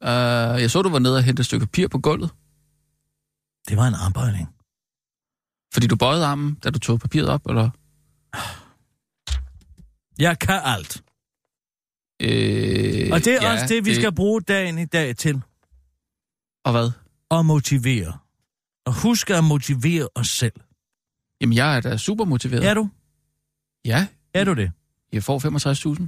[0.00, 2.30] Uh, jeg så, du var nede og hente et stykke papir på gulvet.
[3.68, 4.48] Det var en armbøjning.
[5.72, 7.70] Fordi du bøjede armen, da du tog papiret op, eller?
[10.18, 11.02] Jeg kan alt.
[12.22, 15.42] Øh, Og det er ja, også det, vi skal bruge dagen i dag til.
[16.64, 16.90] Og hvad?
[17.30, 18.18] At motivere.
[18.86, 20.52] Og husk at motivere os selv.
[21.40, 22.64] Jamen, jeg er da super motiveret.
[22.66, 22.90] Er du?
[23.84, 24.06] Ja.
[24.34, 24.72] Er du det?
[25.12, 26.06] Jeg får 65.000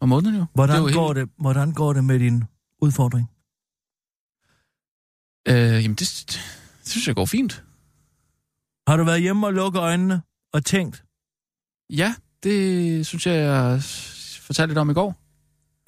[0.00, 0.44] om måneden jo.
[0.54, 1.28] Hvordan, det jo går helt...
[1.28, 2.44] det, hvordan går det med din
[2.82, 3.30] udfordring?
[5.48, 6.24] Øh, jamen, det,
[6.84, 7.64] det synes jeg går fint.
[8.88, 11.04] Har du været hjemme og lukket øjnene og tænkt?
[11.90, 13.82] Ja, det synes jeg, jeg
[14.40, 15.20] fortalte lidt om i går.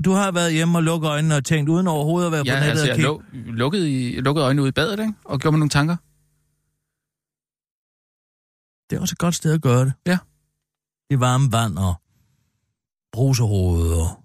[0.05, 2.61] Du har været hjemme og lukket øjnene og tænkt, uden overhovedet at være Ja, på
[2.61, 3.09] nettet altså, og jeg kigge.
[3.09, 3.23] luk,
[3.59, 5.13] lukkede, lukkede øjnene ud i badet, ikke?
[5.25, 5.97] Og gjorde mig nogle tanker.
[8.91, 9.93] Det er også et godt sted at gøre det.
[10.07, 10.19] Ja.
[11.11, 11.95] Det varme vand og
[13.13, 14.25] brusehoved og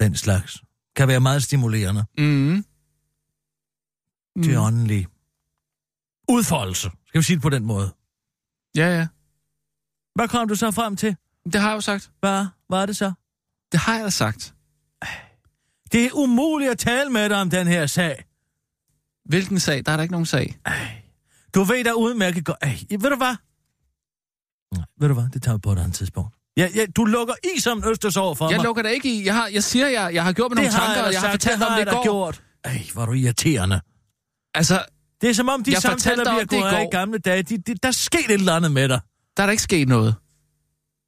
[0.00, 0.62] den slags.
[0.96, 2.64] Kan være meget stimulerende Mm.
[4.36, 4.42] mm.
[4.42, 5.06] til åndelig
[6.28, 6.90] udfoldelse.
[7.06, 7.94] Skal vi sige det på den måde?
[8.76, 9.06] Ja, ja.
[10.14, 11.16] Hvad kom du så frem til?
[11.52, 12.10] Det har jeg jo sagt.
[12.20, 13.12] Hvad var det så?
[13.72, 14.54] Det har jeg sagt.
[15.92, 18.24] Det er umuligt at tale med dig om den her sag.
[19.24, 19.86] Hvilken sag?
[19.86, 20.58] Der er der ikke nogen sag.
[21.54, 22.58] Du ved da udmærket godt...
[22.62, 23.36] Ej, ved du hvad?
[24.72, 25.28] Nej, ved du hvad?
[25.32, 26.34] Det tager vi på et andet tidspunkt.
[26.56, 28.64] Ja, ja, du lukker i som østers over for Jeg mig.
[28.64, 29.24] lukker da ikke i.
[29.26, 31.20] Jeg, har, jeg siger, jeg, jeg har gjort mig det nogle tanker, jeg, og jeg
[31.20, 32.02] har fortalt det om har det jeg da går.
[32.02, 32.42] gjort.
[32.64, 33.80] Ej, hvor er du irriterende.
[34.54, 34.84] Altså,
[35.20, 37.18] Det er som om, de Jeg samtaler, vi om har det gået af i gamle
[37.18, 39.00] dage, de, de, der er sket et eller andet med dig.
[39.36, 40.14] der er der ikke sket noget.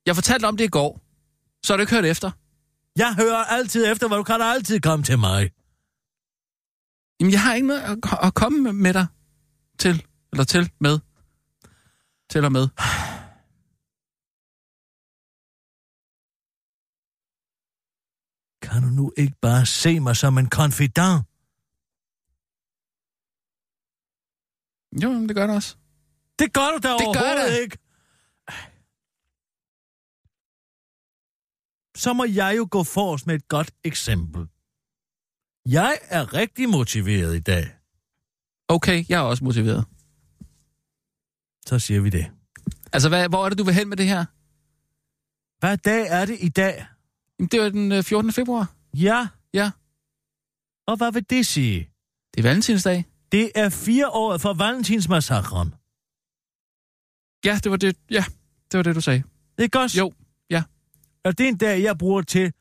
[0.06, 1.00] Jeg fortalte om det i går.
[1.66, 2.30] Så har du ikke hørt efter.
[2.96, 5.50] Jeg hører altid efter, hvor du kan da altid komme til mig.
[7.20, 9.06] Jamen, jeg har ikke noget at, at komme med- med dig
[9.78, 10.04] til.
[10.32, 10.98] Eller til, med.
[12.30, 12.68] Til og med.
[18.74, 21.22] Kan du nu ikke bare se mig som en confidant?
[25.02, 25.76] Jo, men det gør det også.
[26.38, 27.62] Det gør du da Det gør overhovedet det.
[27.62, 27.78] ikke.
[31.96, 34.48] Så må jeg jo gå forrest med et godt eksempel.
[35.66, 37.76] Jeg er rigtig motiveret i dag.
[38.68, 39.84] Okay, jeg er også motiveret.
[41.66, 42.26] Så siger vi det.
[42.92, 44.24] Altså, hvad, hvor er det, du vil hen med det her?
[45.58, 46.86] Hvad dag er det i dag?
[47.38, 48.32] Jamen, det er den øh, 14.
[48.32, 48.72] februar.
[48.94, 49.28] Ja.
[49.54, 49.70] Ja.
[50.86, 51.90] Og hvad vil det sige?
[52.34, 53.04] Det er valentinsdag.
[53.32, 55.74] Det er fire år for Valentinsmassakren.
[57.44, 58.24] Ja, det var det, ja,
[58.72, 59.22] det, var det du sagde.
[59.58, 59.96] Det er godt.
[59.96, 60.12] Jo,
[60.50, 60.62] ja.
[61.24, 62.52] Og det er en dag, jeg bruger til...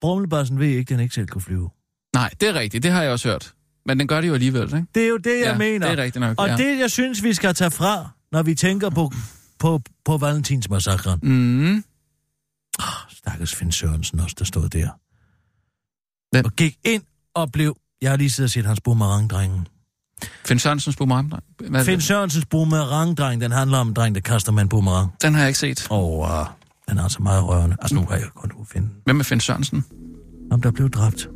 [0.00, 1.70] Brumlebassen ved ikke, den ikke selv kunne flyve.
[2.14, 2.82] Nej, det er rigtigt.
[2.82, 3.54] Det har jeg også hørt.
[3.86, 4.86] Men den gør det jo alligevel, ikke?
[4.94, 5.90] Det er jo det, jeg ja, mener.
[5.90, 6.56] det er rigtigt nok, Og ja.
[6.56, 9.12] det, jeg synes, vi skal tage fra, når vi tænker på,
[9.58, 11.20] på, på Valentinsmassakren.
[11.22, 11.84] Mm.
[13.10, 14.88] Stakkels Finn Sørensen også, der stod der.
[16.30, 16.44] Hvem?
[16.44, 17.02] Og gik ind
[17.34, 17.76] og blev...
[18.02, 19.68] Jeg har lige siddet og set hans boomerang-drengen.
[20.46, 21.32] Finn Sørensens boomerang.
[21.68, 22.04] Hvad er Finn det?
[22.04, 25.12] Sørensens boomerang-dreng, den handler om en dreng, der kaster med en boomerang.
[25.22, 25.86] Den har jeg ikke set.
[25.90, 26.28] Og uh,
[26.88, 27.76] den er altså meget rørende.
[27.80, 29.84] Altså, nu har jeg kun kunne finde Hvem er Finn Sørensen?
[30.50, 31.28] om der blev dræbt.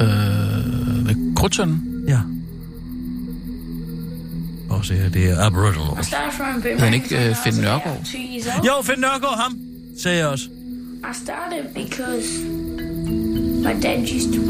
[0.00, 0.08] Øh,
[1.06, 2.04] med Krudtønden?
[2.08, 2.20] Ja.
[4.70, 5.86] Og se her, det er Aboriginal.
[5.86, 8.06] Hedder han ikke øh, Finn Nørgaard?
[8.66, 10.44] Jo, Finn Nørgaard, ham, sagde jeg også.
[11.10, 12.28] I started because
[13.66, 14.40] my dad used to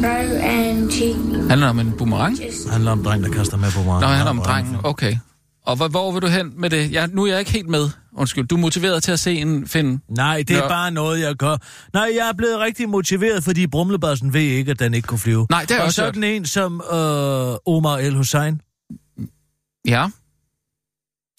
[0.00, 1.14] throw and he
[1.48, 2.38] Handler det om en boomerang?
[2.46, 4.00] just Han handler om en dreng, der kaster med boomerang.
[4.00, 4.76] Nå, han handler om drengen.
[4.82, 5.16] Okay.
[5.66, 6.92] Og hvor, hvor vil du hen med det?
[6.92, 7.88] Jeg, nu er jeg ikke helt med.
[8.16, 10.02] Undskyld, du er motiveret til at se en Finn.
[10.08, 10.68] Nej, det er Nå.
[10.68, 11.56] bare noget, jeg gør.
[11.92, 15.46] Nej, jeg er blevet rigtig motiveret, fordi Brumlebassen ved ikke, at den ikke kunne flyve.
[15.50, 16.14] Nej, det jeg Og også hørt.
[16.14, 18.60] sådan en som øh, Omar El Hussein.
[19.88, 20.06] Ja.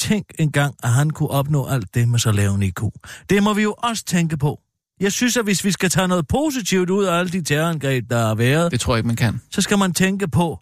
[0.01, 2.81] Tænk engang, at han kunne opnå alt det med så lav en IQ.
[3.29, 4.61] Det må vi jo også tænke på.
[4.99, 8.17] Jeg synes, at hvis vi skal tage noget positivt ud af alle de terrorangreb, der
[8.27, 9.41] har været, Det tror jeg ikke, man kan.
[9.51, 10.59] så skal man tænke på,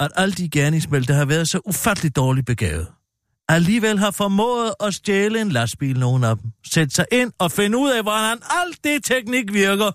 [0.00, 2.86] at alle de gerningsmænd, der har været så ufatteligt dårligt begavet,
[3.48, 6.50] alligevel har formået at stjæle en lastbil, nogen af dem.
[6.64, 9.90] Sætte sig ind og finde ud af, hvordan alt det teknik virker.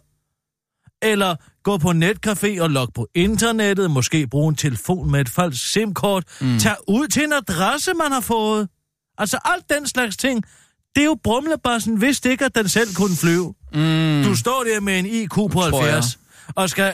[1.02, 1.36] Eller
[1.67, 6.23] gå på netcafé og logge på internettet, måske bruge en telefon med et falsk SIM-kort,
[6.41, 6.60] mm.
[6.60, 8.67] tag ud til en adresse, man har fået.
[9.17, 10.43] Altså alt den slags ting,
[10.95, 13.53] det er jo brumlebassen, vidste ikke, at den selv kunne flyve.
[13.73, 14.23] Mm.
[14.23, 15.93] Du står der med en IQ på Tror jeg.
[15.93, 16.19] 70,
[16.56, 16.93] og, skal,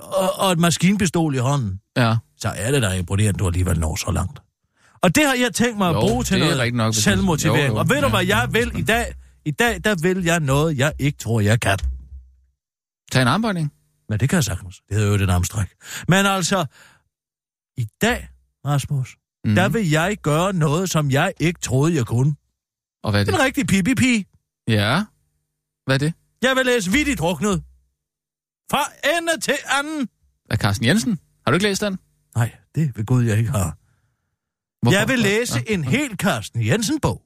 [0.00, 1.80] og, og et maskinpistol i hånden.
[1.96, 2.16] Ja.
[2.38, 4.38] Så er det da imponerende, at du alligevel når så langt.
[5.02, 7.66] Og det har jeg tænkt mig at Jo, bruge til noget nok, hvis selvmotivering.
[7.66, 9.14] jo, jo, og ved du, hvad jeg vil i dag?
[9.44, 11.78] I dag, der vil jeg noget, jeg ikke tror, jeg kan.
[13.12, 13.72] Tag en armbøjning.
[14.08, 14.80] Men det kan jeg sagtens.
[14.88, 15.66] Det hedder jo det armstræk.
[16.08, 16.66] Men altså,
[17.76, 18.28] i dag,
[18.66, 19.54] Rasmus, mm.
[19.54, 22.34] der vil jeg gøre noget, som jeg ikke troede, jeg kunne.
[23.02, 23.34] Og hvad er det?
[23.34, 24.24] En rigtig pipi-pi.
[24.68, 25.04] Ja.
[25.86, 26.12] Hvad er det?
[26.42, 27.62] Jeg vil læse vidt i druknet.
[28.70, 28.84] Fra
[29.18, 30.08] ende til anden.
[30.50, 31.18] Af Carsten Jensen?
[31.44, 31.98] Har du ikke læst den?
[32.36, 33.76] Nej, det vil Gud, jeg ikke har.
[34.82, 34.98] Hvorfor?
[34.98, 35.74] Jeg vil læse Ja.
[35.74, 37.22] en helt Carsten Jensen-bog.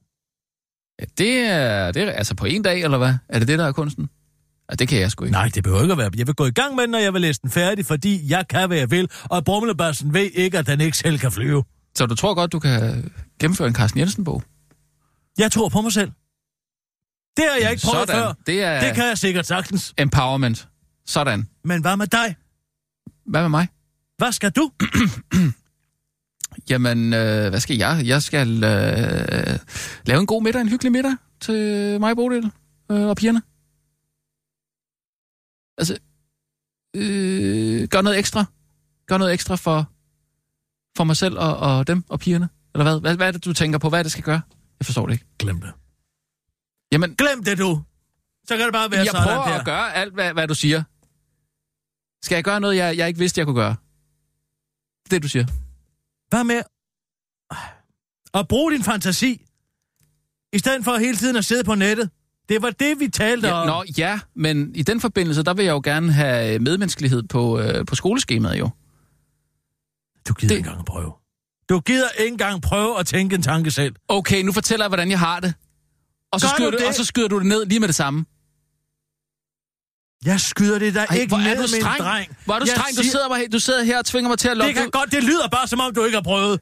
[1.00, 3.14] Ja, det er, det er altså på en dag, eller hvad?
[3.28, 4.10] Er det det, der er kunsten?
[4.70, 5.32] Ja, det kan jeg sgu ikke.
[5.32, 6.10] Nej, det behøver ikke at være.
[6.16, 8.48] Jeg vil gå i gang med den, når jeg vil læse den færdig, fordi jeg
[8.48, 11.64] kan, hvad jeg vil, og Brumlebassen ved ikke, at den ikke selv kan flyve.
[11.94, 14.42] Så du tror godt, du kan gennemføre en Carsten Jensen-bog?
[15.38, 16.10] Jeg tror på mig selv.
[17.36, 18.22] Det har jeg ikke prøvet Sådan.
[18.22, 18.32] før.
[18.46, 19.94] Det er Det kan jeg sikkert sagtens.
[19.98, 20.68] empowerment.
[21.06, 21.48] Sådan.
[21.64, 22.36] Men hvad med dig?
[23.26, 23.68] Hvad med mig?
[24.18, 24.70] Hvad skal du?
[26.70, 28.02] Jamen, øh, hvad skal jeg?
[28.04, 29.58] Jeg skal øh,
[30.06, 32.50] lave en god middag, en hyggelig middag til mig, Bodil
[32.90, 33.42] øh, og pigerne.
[35.80, 35.98] Altså,
[36.96, 38.44] øh, gør noget ekstra.
[39.06, 39.90] Gør noget ekstra for,
[40.96, 42.48] for mig selv og, og dem og pigerne.
[42.74, 43.00] Eller hvad?
[43.00, 43.16] hvad?
[43.16, 43.88] Hvad er det, du tænker på?
[43.88, 44.40] Hvad er det, skal gøre?
[44.80, 45.24] Jeg forstår det ikke.
[45.38, 45.72] Glem det.
[46.92, 47.82] Jamen, Glem det, du.
[48.48, 49.58] Så kan det bare være jeg sådan prøver der.
[49.58, 50.82] at gøre alt, hvad, hvad du siger.
[52.22, 53.76] Skal jeg gøre noget, jeg, jeg ikke vidste, jeg kunne gøre?
[55.04, 55.46] Det er det, du siger.
[56.28, 56.62] Hvad med
[58.34, 59.46] at bruge din fantasi?
[60.52, 62.10] I stedet for hele tiden at sidde på nettet.
[62.50, 63.66] Det var det, vi talte Ja, om.
[63.66, 67.86] nå, ja, men i den forbindelse, der vil jeg jo gerne have medmenneskelighed på, øh,
[67.86, 68.70] på skoleskemaet jo.
[70.28, 70.58] Du gider det...
[70.58, 71.12] ikke engang prøve.
[71.68, 73.94] Du gider ikke engang prøve at tænke en tanke selv.
[74.08, 75.54] Okay, nu fortæller jeg, hvordan jeg har det.
[76.32, 76.88] Og så, Gør skyder du du, det?
[76.88, 78.24] og så skyder du det ned lige med det samme.
[80.24, 81.98] Jeg skyder det da Ej, ikke ned du med en streng.
[82.02, 82.36] dreng.
[82.44, 82.96] Hvor er du Jeg streng?
[82.96, 84.68] Du siger- sidder, mig, du sidder her og tvinger mig til at lukke...
[84.68, 86.60] Det kan godt, det lyder bare som om, du ikke har prøvet.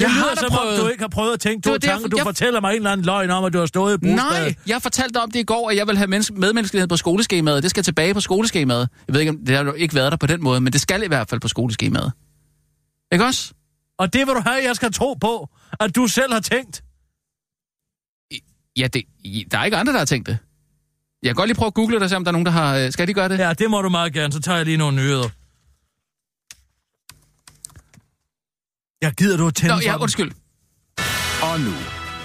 [0.00, 0.80] Det Jeg har lyder da som om, prøvet.
[0.80, 2.08] du ikke har prøvet at tænke Det to derfor, tanker.
[2.08, 4.42] Du jeg- fortæller mig en eller anden løgn om, at du har stået i brugsbadet.
[4.46, 6.96] Nej, jeg fortalte dig om det i går, at jeg vil have menneske- medmenneskelighed på
[6.96, 7.62] skoleskemaet.
[7.62, 8.88] Det skal tilbage på skoleskemaet.
[9.08, 11.02] Jeg ved ikke, om det har ikke været der på den måde, men det skal
[11.02, 12.12] i hvert fald på skoleskemaet.
[13.12, 13.52] Ikke også?
[13.98, 15.48] Og det vil du have, jeg skal tro på,
[15.80, 16.82] at du selv har tænkt.
[18.76, 19.02] Ja, det,
[19.52, 20.38] der er ikke andre, der har tænkt det.
[21.22, 22.52] Jeg kan godt lige prøve at google det og se, om der er nogen, der
[22.52, 22.76] har...
[22.76, 23.38] øh, Skal de gøre det?
[23.38, 24.32] Ja, det må du meget gerne.
[24.32, 25.28] Så tager jeg lige nogle nyheder.
[29.02, 30.32] Jeg gider du at tænde Nå, ja, undskyld.
[31.42, 31.72] Og nu,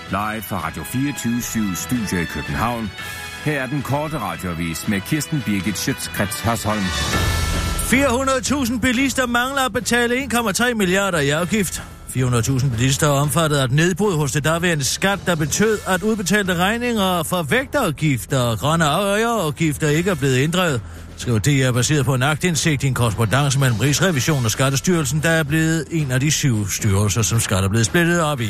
[0.10, 2.92] live fra Radio 24 Studio i København.
[3.46, 6.80] Her er den korte radiovis med Kirsten Birgit Schøtzgrads Hasholm.
[6.80, 11.84] 400.000 bilister mangler at betale 1,3 milliarder i afgift.
[12.16, 16.56] 400.000 bilister er omfattet af et nedbrud hos det daværende skat, der betød, at udbetalte
[16.56, 20.82] regninger for vægtafgifter og grønne afgifter ikke er blevet inddrevet.
[21.18, 25.30] Skriver det er baseret på en agtindsigt i en korrespondence mellem Rigsrevisionen og Skattestyrelsen, der
[25.30, 28.50] er blevet en af de syv styrelser, som skat er blevet splittet op i.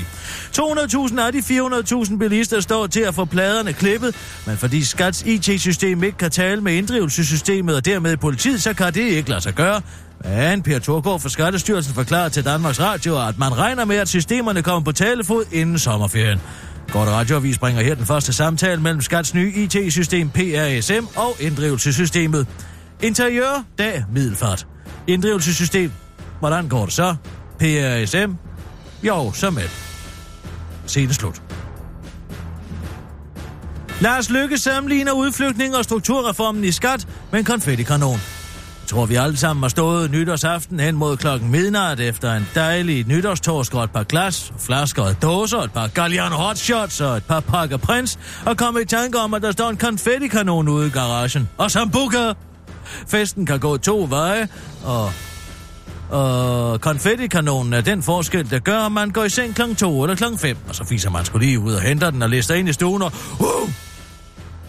[0.58, 6.04] 200.000 af de 400.000 bilister står til at få pladerne klippet, men fordi Skats IT-system
[6.04, 9.82] ikke kan tale med inddrivelsessystemet og dermed politiet, så kan det ikke lade sig gøre.
[10.24, 14.62] Men Per Thorgård fra Skattestyrelsen forklarer til Danmarks Radio, at man regner med, at systemerne
[14.62, 16.40] kommer på talefod inden sommerferien.
[16.92, 22.48] Godt Radioavis bringer her den første samtale mellem Skats nye IT-system PRSM og inddrivelsessystemet.
[23.02, 24.68] Interiør, dag, middelfart.
[25.08, 25.92] Inddrivelsessystem,
[26.40, 27.16] hvordan går det så?
[27.60, 28.34] PRSM,
[29.04, 29.70] jo, så med.
[30.86, 31.42] Scene slut.
[34.02, 38.35] Lars Lykke sammenligner udflygtning og strukturreformen i skat med en konfettikanon.
[38.88, 43.74] Tror, vi alle sammen har stået nytårsaften hen mod klokken midnat efter en dejlig nytårstorsk
[43.74, 47.78] og et par glas, flasker og dåser, et par Galliano Hotshots og et par pakker
[47.78, 51.50] prins, og kom i tanke om, at der står en konfettikanon ude i garagen.
[51.58, 52.34] Og sambuka!
[53.08, 54.48] Festen kan gå to veje,
[54.84, 55.12] og
[56.10, 59.62] og konfettikanonen er den forskel, der gør, at man går i seng kl.
[59.78, 60.24] 2 eller kl.
[60.38, 62.74] 5, og så fiser man skulle lige ud og henter den og lister ind i
[62.74, 63.12] stuen og...
[63.40, 63.85] Uh!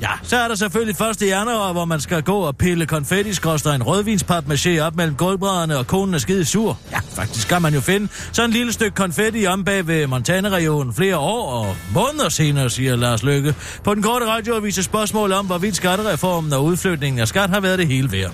[0.00, 1.22] Ja, så er der selvfølgelig 1.
[1.22, 6.14] januar, hvor man skal gå og pille konfetti en rødvinspapmaché op mellem gulvbrædderne, og konen
[6.14, 6.78] er skide sur.
[6.90, 10.94] Ja, faktisk kan man jo finde sådan et lille stykke konfetti om bag ved Montana-regionen
[10.94, 13.54] flere år og måneder senere, siger Lars Lykke.
[13.84, 17.78] På den korte radio viser spørgsmål om, hvorvidt skattereformen og udflytningen af skat har været
[17.78, 18.32] det hele værd.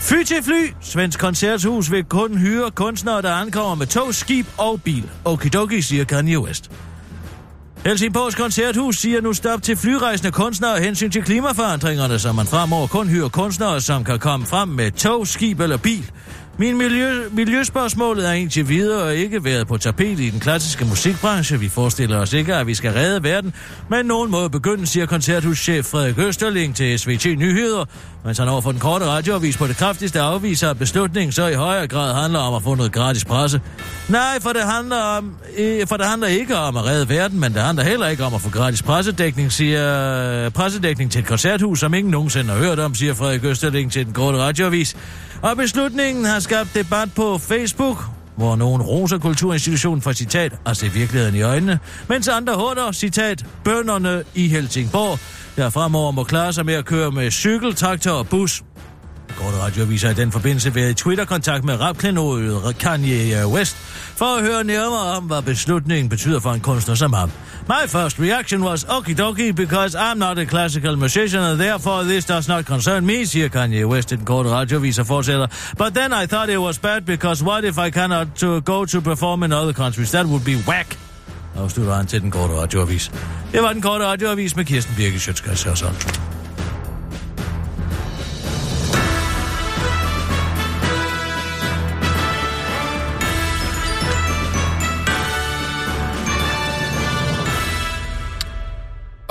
[0.00, 0.72] Fly til fly.
[0.80, 5.10] Svensk koncerthus vil kun hyre kunstnere, der ankommer med tog, skib og bil.
[5.24, 6.70] Okidoki, siger Kanye West.
[7.84, 13.08] Helsingborgs Koncerthus siger nu stop til flyrejsende kunstnere hensyn til klimaforandringerne, så man fremover kun
[13.08, 16.10] hyrer kunstnere, som kan komme frem med tog, skib eller bil.
[16.58, 21.60] Min miljø, miljøspørgsmålet er indtil videre ikke været på tapet i den klassiske musikbranche.
[21.60, 23.54] Vi forestiller os ikke, at vi skal redde verden,
[23.90, 27.84] men nogen må begynde, siger koncerthuschef Frederik Østerling til SVT Nyheder,
[28.24, 31.86] mens han overfor den korte radioavis på det kraftigste afviser, at beslutningen så i højere
[31.86, 33.60] grad handler om at få noget gratis presse.
[34.08, 35.36] Nej, for det handler, om,
[35.86, 38.40] for det handler ikke om at redde verden, men det handler heller ikke om at
[38.40, 43.14] få gratis pressedækning, siger pressedækning til et koncerthus, som ingen nogensinde har hørt om, siger
[43.14, 44.96] Frederik Østerling til den korte radioavis.
[45.42, 48.04] Og beslutningen har skabt debat på Facebook,
[48.36, 51.78] hvor nogen roser kulturinstitutionen for citat at se virkeligheden i øjnene,
[52.08, 55.18] mens andre hunder, citat, bønderne i Helsingborg,
[55.56, 58.62] der fremover må klare sig med at køre med cykel, traktor og bus.
[59.36, 63.76] Korte radioaviser i den forbindelse været i Twitter-kontakt med rapklenodet Kanye West
[64.16, 67.30] for at høre nærmere om, hvad beslutningen betyder for en kunstner som ham.
[67.68, 72.48] My first reaction was okidoki because I'm not a classical musician and therefore this does
[72.48, 75.46] not concern me, siger Kanye West i den korte radioavis og fortsætter.
[75.78, 79.00] But then I thought it was bad because what if I cannot to go to
[79.00, 80.10] perform in other countries?
[80.10, 80.98] That would be whack.
[81.56, 83.10] Afslutter han til den korte radioavis.
[83.52, 85.96] Det var den korte radioavis med Kirsten Birke Sjøtskreds Hørsholm.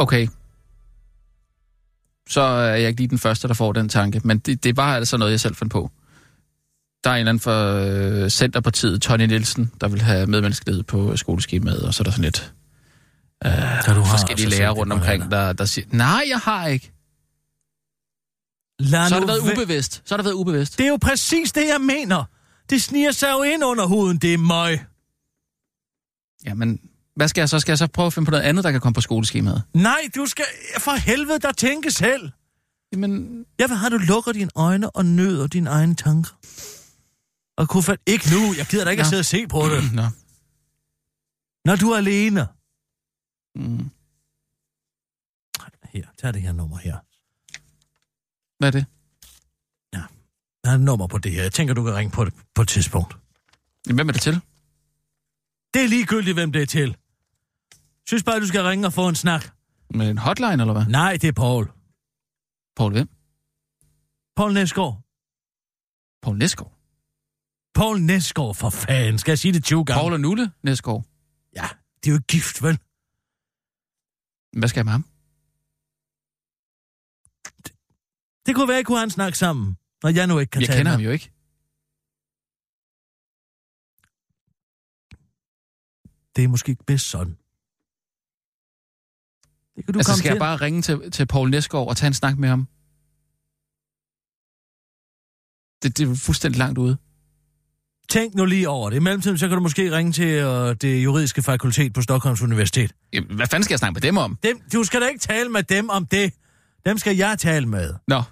[0.01, 0.27] Okay.
[2.29, 4.21] Så er jeg ikke lige den første, der får den tanke.
[4.23, 5.91] Men det, det var altså noget, jeg selv fandt på.
[7.03, 7.75] Der er en eller anden for
[8.23, 12.23] øh, Centerpartiet, Tony Nielsen, der vil have medmenneskelighed på skoleskemaet, og så er der sådan
[12.23, 12.53] lidt
[13.45, 13.57] øh, du
[14.01, 16.91] har forskellige altså lærere rundt omkring, der, der siger, nej, jeg har ikke.
[18.79, 20.01] Lad Så har det været væ- ubevidst.
[20.05, 20.77] Så har det været ubevidst.
[20.77, 22.23] Det er jo præcis det, jeg mener.
[22.69, 24.79] Det sniger sig jo ind under huden, det er møg.
[26.45, 26.79] Ja, men,
[27.21, 27.59] Hvad skal jeg så?
[27.59, 29.63] Skal jeg så prøve at finde på noget andet, der kan komme på skoleskemaet?
[29.73, 30.45] Nej, du skal
[30.77, 32.31] for helvede der tænke selv.
[32.91, 33.45] Jamen...
[33.59, 36.31] Jeg vil have, at du lukker dine øjne og nøder dine egne tanker.
[37.57, 37.97] Og kunne.
[38.05, 39.09] Ikke nu, jeg gider da ikke at Nå.
[39.09, 39.93] sidde og se på det.
[39.93, 40.03] Nå.
[41.65, 42.47] Når du er alene.
[43.55, 43.89] Mm.
[45.93, 46.97] Her, tag det her nummer her.
[48.59, 48.85] Hvad er det?
[50.63, 51.41] Der er et nummer på det her.
[51.41, 53.17] Jeg tænker, du kan ringe på det på et tidspunkt.
[53.93, 54.41] Hvem er det til?
[55.73, 56.97] Det er ligegyldigt, hvem det er til.
[58.07, 59.43] Synes bare, du skal ringe og få en snak.
[59.93, 60.85] Med en hotline, eller hvad?
[60.85, 61.71] Nej, det er Paul.
[62.75, 63.07] Paul hvem?
[64.35, 65.01] Paul Næsgaard.
[66.21, 66.73] Paul Næsgaard.
[67.73, 69.17] Paul Næsgaard, for fanden.
[69.19, 69.99] Skal jeg sige det 20 gange?
[69.99, 71.05] Paul og Nulle Næsgaard.
[71.55, 72.79] Ja, det er jo ikke gift, vel?
[74.59, 75.05] Hvad skal jeg med ham?
[78.45, 80.61] Det kunne være, at I kunne have en snak sammen, når jeg nu ikke kan
[80.61, 81.31] Jeg tale kender med ham jo ikke.
[86.35, 87.37] Det er måske bedst sådan.
[89.75, 90.33] Det kan du altså, komme skal til.
[90.33, 92.67] jeg bare ringe til, til Paul Næsgaard og tage en snak med ham?
[95.83, 96.97] Det, det er fuldstændig langt ude.
[98.09, 98.97] Tænk nu lige over det.
[98.97, 102.91] I mellemtiden, så kan du måske ringe til uh, det juridiske fakultet på Stockholms Universitet.
[103.13, 104.37] Jamen, hvad fanden skal jeg snakke med dem om?
[104.43, 106.33] Dem, du skal da ikke tale med dem om det.
[106.85, 107.93] Dem skal jeg tale med.
[108.07, 108.23] Nå,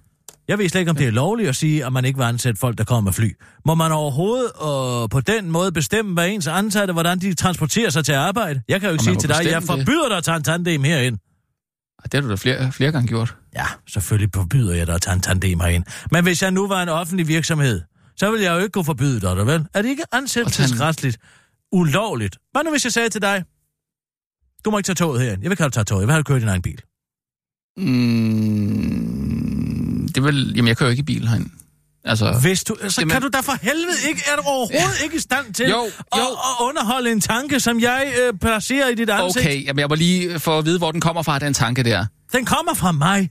[0.47, 2.59] Jeg ved slet ikke, om det er lovligt at sige, at man ikke vil ansætte
[2.59, 3.35] folk, der kommer med fly.
[3.65, 8.05] Må man overhovedet uh, på den måde bestemme, hvad ens ansatte, hvordan de transporterer sig
[8.05, 8.61] til arbejde?
[8.69, 9.85] Jeg kan jo ikke sige til dig, jeg bestemme det.
[9.87, 11.17] forbyder dig at tage en tandem herind.
[12.03, 13.35] Det har du da flere, flere gange gjort.
[13.55, 15.83] Ja, selvfølgelig forbyder jeg dig at tage en tandem herind.
[16.11, 17.81] Men hvis jeg nu var en offentlig virksomhed,
[18.15, 19.65] så ville jeg jo ikke kunne forbyde dig, vel?
[19.73, 21.17] Er det ikke ansættelsesretligt
[21.71, 22.37] ulovligt?
[22.51, 23.43] Hvad nu, hvis jeg sagde til dig,
[24.65, 25.41] du må ikke tage toget herind.
[25.41, 26.01] Jeg vil ikke have, du tager toget.
[26.01, 26.81] Jeg vil have, at du kører din egen bil.
[28.79, 31.49] Mm, det vil, jamen, jeg kører ikke i bil herinde.
[32.05, 35.15] Altså, Hvis du, så Jamen- kan du da for helvede ikke, er du overhovedet ikke
[35.15, 36.21] i stand til Jo, at, jo.
[36.21, 39.45] at underholde en tanke, som jeg øh, placerer i dit ansigt.
[39.45, 42.05] okay, jamen, jeg må lige få at vide, hvor den kommer fra, den tanke der.
[42.31, 43.29] Den kommer fra mig.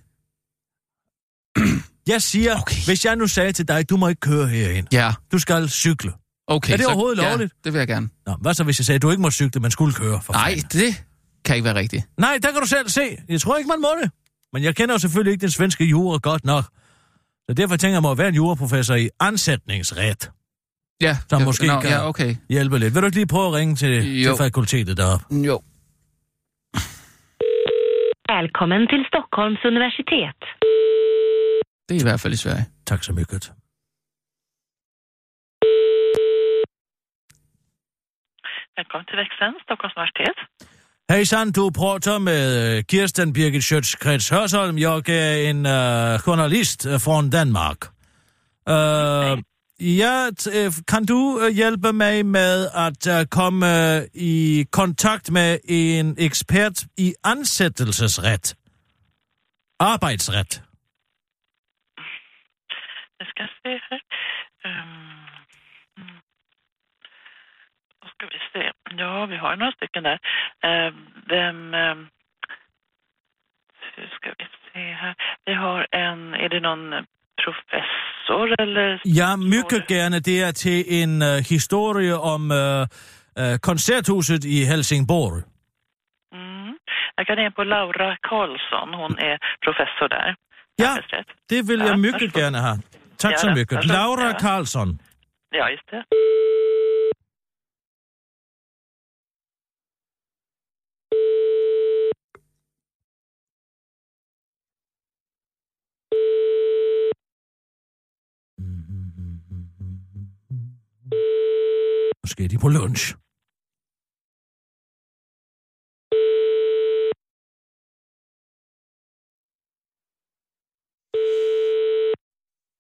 [2.12, 2.76] Jeg siger, okay.
[2.86, 4.86] Hvis jeg nu sagde til dig, du må ikke køre herind.
[4.92, 6.12] Ja, Du skal cykle.
[6.46, 6.72] okay.
[6.72, 7.52] Er det så- overhovedet ja, lovligt?
[7.64, 8.08] det vil jeg gerne.
[8.26, 10.20] Nå, hvad så, hvis jeg sagde, at du ikke må cykle, men skulle køre?
[10.22, 10.68] For Nej, fanden?
[10.80, 11.02] det
[11.44, 12.04] kan ikke være rigtigt.
[12.18, 13.16] Nej, der kan du selv se.
[13.28, 14.10] Jeg tror ikke, man må det.
[14.52, 16.64] Men jeg kender jo selvfølgelig ikke den svenske jura godt nok.
[17.49, 20.30] Så derfor tænker jeg mig at være en juraprofessor i ansætningsret.
[21.01, 22.30] Ja, Som ja, måske nå, kan- Ja, okay.
[22.49, 22.94] Hjælpe lidt.
[22.94, 23.92] Vil du ikke lige prøve at ringe til,
[24.22, 24.24] Jo.
[24.28, 25.24] til fakultetet deroppe?
[25.49, 25.57] Jo.
[28.36, 30.40] Välkommen till Stockholms universitet.
[31.88, 32.64] Det er i hvert fald i Sverige.
[32.86, 33.53] Tak så mycket.
[38.78, 40.38] Välkommen till växeln, Stockholms universitet.
[41.11, 44.78] Hejsan, du prater med øh, Kirsten Birgit Schøtz-Krets Hørsholm.
[44.78, 47.80] Jeg er en uh, journalist øh, fra Danmark.
[48.66, 49.42] Uh,
[49.98, 53.66] ja, t- kan du hjælpe mig med at uh, komme
[54.14, 58.56] i kontakt med en ekspert i ansættelsesret?
[59.80, 60.62] Arbejdsret.
[63.20, 64.00] Jeg skal se her.
[64.64, 64.72] Um,
[65.96, 66.18] mm.
[68.02, 68.72] Då ska vi se.
[68.96, 70.18] Ja, vi har några stycken där.
[70.66, 70.94] Uh,
[71.28, 71.74] vem...
[71.74, 72.08] Um,
[73.96, 75.14] hur ska vi se här?
[75.44, 76.34] Vi har en...
[76.34, 77.06] Är det någon
[77.44, 79.00] professor eller...
[79.04, 80.20] Ja, mycket gerne.
[80.20, 82.82] Det er til en uh, historie om uh,
[83.40, 85.42] uh, koncerthuset i Helsingborg.
[86.34, 86.78] Mm.
[87.16, 88.94] Jag kan in på Laura Karlsson.
[88.94, 90.36] Hon är professor där.
[90.76, 90.98] Ja,
[91.48, 92.82] det vil Ja, jeg mycket have.
[93.18, 93.84] Tak Ja så mycket.
[93.84, 94.32] Laura.
[94.32, 94.98] Karlsson.
[95.50, 96.04] Ja, just det.
[112.24, 113.04] Måske er de på lunch.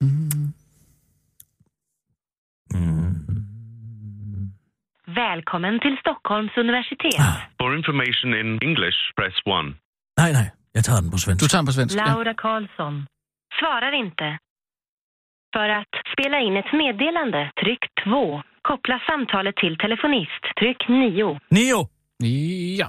[0.04, 0.52] Mm.
[5.06, 7.20] Välkommen till Stockholms universitet.
[7.60, 9.76] For information in English, press 1.
[10.22, 10.48] Nej, nej.
[10.76, 11.38] Jeg tager den på svensk.
[11.42, 12.04] Du tager den på svensk, ja.
[12.10, 12.94] Laura Karlsson.
[13.58, 14.28] Svarar inte.
[15.52, 18.42] För att spela in ett meddelande, tryck 2.
[18.62, 21.40] Koppla samtalet till telefonist, tryck 9.
[21.50, 21.80] Nio.
[22.80, 22.88] Ja.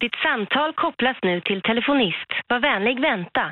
[0.00, 2.28] Ditt samtal kopplas nu till telefonist.
[2.48, 3.44] Var vänlig vänta.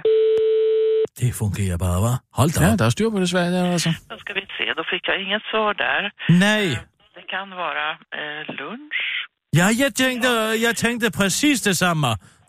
[1.20, 2.16] Det fungerer bare, hva'?
[2.38, 2.78] Hold da Ja, op.
[2.78, 3.90] der er styr på det Sverige der, altså.
[4.10, 4.64] Då ska vi se.
[4.76, 6.02] Då fick jag inget svar där.
[6.28, 6.68] Nej.
[7.16, 7.86] Det kan vara
[8.18, 9.00] eh, lunch.
[9.58, 10.28] Ja, jeg tænkte,
[10.66, 12.06] jeg tænkte præcis det samme.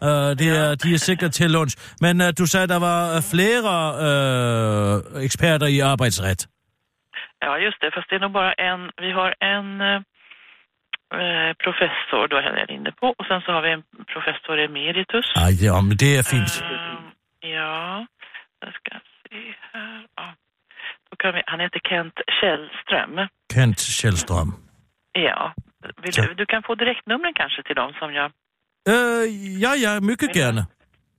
[0.08, 1.74] Uh, det er, de er sikkert til lunch.
[2.02, 3.74] Men uh, du sagde, der var øh, flere
[4.06, 6.42] uh, eksperter i arbejdsret.
[7.42, 7.90] Ja, just det.
[7.96, 8.82] Fast det är nog bara en.
[9.06, 9.68] Vi har en...
[11.22, 13.08] eh, professor då är jag inne på.
[13.18, 13.84] Och sen så har vi en
[14.14, 15.28] professor emeritus.
[15.36, 16.54] Ej, det, er- men det er fint.
[16.62, 17.06] Ehm,
[17.58, 18.06] ja,
[18.64, 18.92] jag ska
[19.24, 19.40] se
[19.74, 20.06] här.
[20.18, 20.28] Ja.
[21.10, 23.28] Då kan vi, han heter Kent Källström.
[23.54, 24.52] Kent Kjellstrøm.
[25.14, 25.54] Ja.
[26.04, 28.32] Vill, du, du kan få direktnumren kanske till dem som jag...
[28.88, 30.66] Øh, ja, ja, mycket gerne.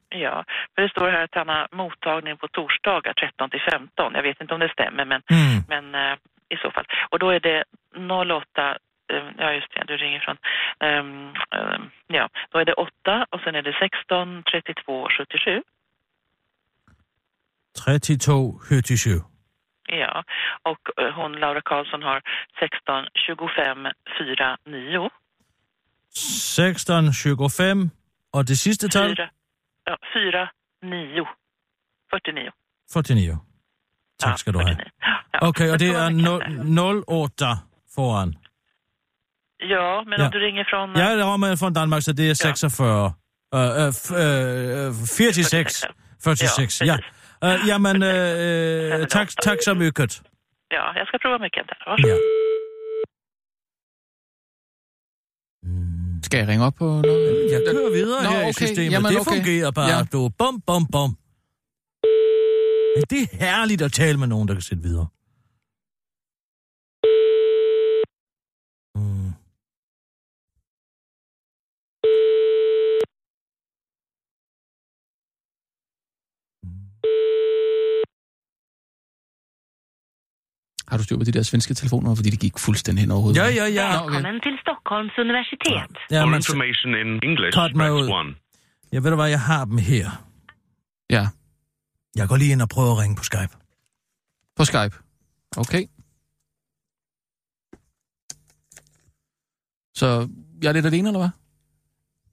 [0.09, 0.45] Ja,
[0.75, 4.15] för det står här att han har mottagning på torsdagar 13 till 15.
[4.15, 5.62] Jag vet inte om det stämmer, men, Mm.
[5.69, 6.17] men eh,
[6.49, 6.87] i så fall.
[7.11, 8.77] Och då är det 08,
[9.12, 10.37] eh, ja just det, du ringer från,
[10.81, 15.62] ehm, ehm, ja, då är det 8 och sen är det 16, 32, 77.
[17.85, 19.11] 32 77.
[19.89, 20.25] Ja,
[20.62, 22.23] och hon Laura Karlsson har
[22.61, 23.89] 16, 25,
[24.19, 25.11] 49.
[26.17, 27.91] 16 25.
[28.33, 29.17] Og det sidste tal?
[29.17, 29.29] 4,
[29.89, 30.49] ja, 4,
[30.83, 30.91] 9.
[32.12, 32.51] 49.
[33.05, 33.39] 49.
[34.21, 34.77] Tak skal du have.
[35.43, 37.45] Okay, og det er 0, 08
[37.95, 38.35] foran.
[39.61, 40.27] Ja, men Ja.
[40.27, 40.97] om du ringer från...
[40.97, 43.12] Ja, det er fra Danmark, så det er 46.
[43.55, 45.93] Øh, øh, f- øh, 46.
[46.21, 46.97] 46, ja.
[47.67, 50.23] Jamen, øh, øh, tak, tak så mycket.
[50.71, 51.79] Ja, jag ska prova mycket här.
[51.91, 52.11] Varsågod.
[52.11, 52.17] Ja.
[56.35, 57.53] Skal jeg ringe op på noget?
[57.53, 58.53] Jeg kører videre Nå, her i okay.
[58.53, 58.93] systemet.
[58.93, 59.30] Jamen, det okay.
[59.37, 60.03] fungerer bare, Ja.
[60.12, 60.28] du.
[60.39, 61.11] Bum, bum, bum.
[62.97, 65.07] Men det er herligt at tale med nogen, der kan sætte videre.
[68.95, 69.32] Mm.
[80.95, 83.38] Har du styr på de der svenske telefoner, fordi de gik fuldstændig hen over hovedet?
[83.40, 83.97] Ja, ja, ja.
[83.97, 84.14] Nå, okay.
[84.14, 85.92] Välkommen till Stockholms universitet.
[86.11, 88.09] Ja, information in English, press ud.
[88.30, 88.36] 1.
[88.92, 90.07] jeg ved du hvad, jeg har dem her.
[91.11, 91.24] Ja,
[92.16, 93.55] Jeg går lige ind og prøver at ringe på Skype.
[94.57, 94.95] på Skype.
[95.57, 95.82] Okay.
[99.95, 100.28] Så
[100.62, 101.32] jeg er lidt alene, eller hvad?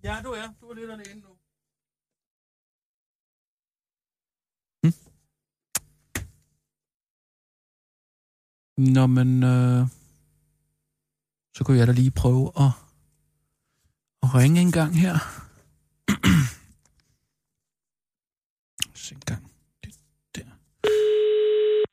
[0.03, 0.47] Ja, du er.
[0.61, 1.30] Du er lidt alene nu.
[8.81, 9.43] Nå, men...
[9.43, 9.87] Øh,
[11.55, 12.71] så kunne jeg da lige prøve at,
[14.23, 15.13] at ringe en gang her.
[19.03, 19.51] Se en gang.
[19.83, 19.95] Det,
[20.35, 20.45] der.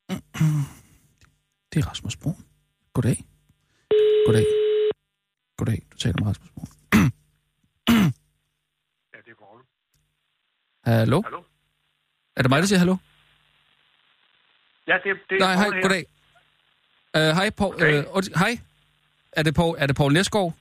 [1.73, 2.45] Det er Rasmus Brun.
[2.93, 3.25] Goddag.
[4.27, 4.45] Goddag.
[5.57, 6.69] Goddag, du taler med Rasmus Brun.
[9.13, 9.61] Ja, det er Paul.
[10.85, 11.23] Hallo?
[11.23, 11.43] Hallo?
[12.37, 12.97] Er det mig, der siger hallo?
[14.87, 16.05] Ja, det, det er Nej, hej, goddag.
[17.17, 17.75] Uh, hej, Paul.
[17.75, 18.05] Okay.
[18.05, 18.59] Uh, hej.
[19.33, 20.53] Er det Paul, er det Paul Næsgaard?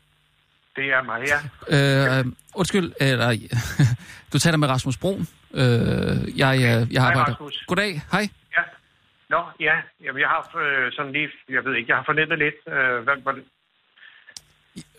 [0.75, 2.19] Det er mig, ja.
[2.19, 2.25] Uh,
[2.55, 3.29] undskyld, eller,
[4.33, 5.27] du taler med Rasmus Brun.
[5.49, 7.31] Uh, jeg, uh, jeg Hej, arbejder...
[7.31, 7.63] Rasmus.
[7.67, 8.29] Goddag, hej.
[8.57, 8.63] Ja.
[9.29, 9.75] Nå, ja.
[10.03, 13.15] Jamen, jeg har øh, sådan lige, jeg ved ikke, jeg har fornemmet lidt, øh, hvad,
[13.23, 13.43] hvordan,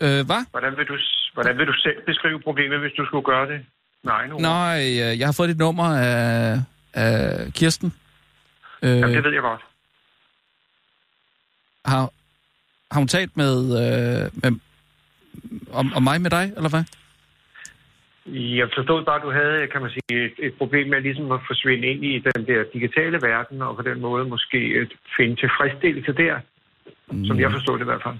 [0.01, 0.41] Uh, hvad?
[0.51, 0.97] hvordan, vil du,
[1.33, 3.65] hvordan vil du selv beskrive problemet, hvis du skulle gøre det?
[4.03, 4.37] Nej, nu.
[4.37, 4.79] Nej,
[5.19, 6.59] jeg har fået dit nummer af,
[6.93, 7.93] af Kirsten.
[8.83, 9.61] Uh, Jamen, det ved jeg godt.
[11.85, 12.11] Har,
[12.91, 14.51] har hun talt med, uh, med
[15.71, 16.83] om, om mig med dig, eller hvad?
[18.31, 21.39] Jeg forstod bare, at du havde, kan man sige, et, et problem med ligesom at
[21.47, 26.13] forsvinde ind i den der digitale verden, og på den måde måske øh, finde tilfredsstillelse
[26.23, 26.35] der,
[27.11, 27.25] mm.
[27.25, 28.17] som jeg forstod det i hvert fald.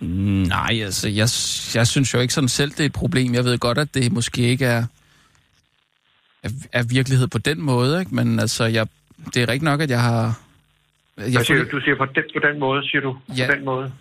[0.00, 1.28] Mm, Nej, altså, jeg,
[1.78, 3.34] jeg synes jo ikke sådan selv, det er et problem.
[3.34, 4.84] Jeg ved godt, at det måske ikke er,
[6.42, 8.14] er, er virkelighed på den måde, ikke?
[8.14, 8.86] men altså, jeg,
[9.34, 10.40] det er rigtigt nok, at jeg har...
[11.20, 11.80] Jeg siger du?
[11.80, 13.16] Siger på den, på den måde, siger du?
[13.38, 13.46] Ja.
[13.46, 13.92] På den måde?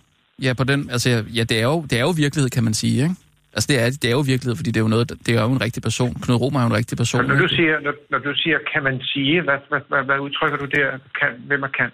[0.42, 3.04] Ja, på den, altså, ja, det er, jo, det er jo virkelighed, kan man sige,
[3.04, 3.16] ikke?
[3.54, 5.52] Altså, det er, det er jo virkelighed, fordi det er jo noget, det er jo
[5.52, 6.14] en rigtig person.
[6.22, 7.28] Knud Romer er jo en rigtig person.
[7.28, 10.58] Når du siger, når, når du siger, kan man sige, hvad, hvad, hvad, hvad udtrykker
[10.58, 10.88] du der?
[11.20, 11.92] Kan, hvem er kan?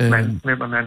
[0.00, 0.86] Øh, Man, hvem er man?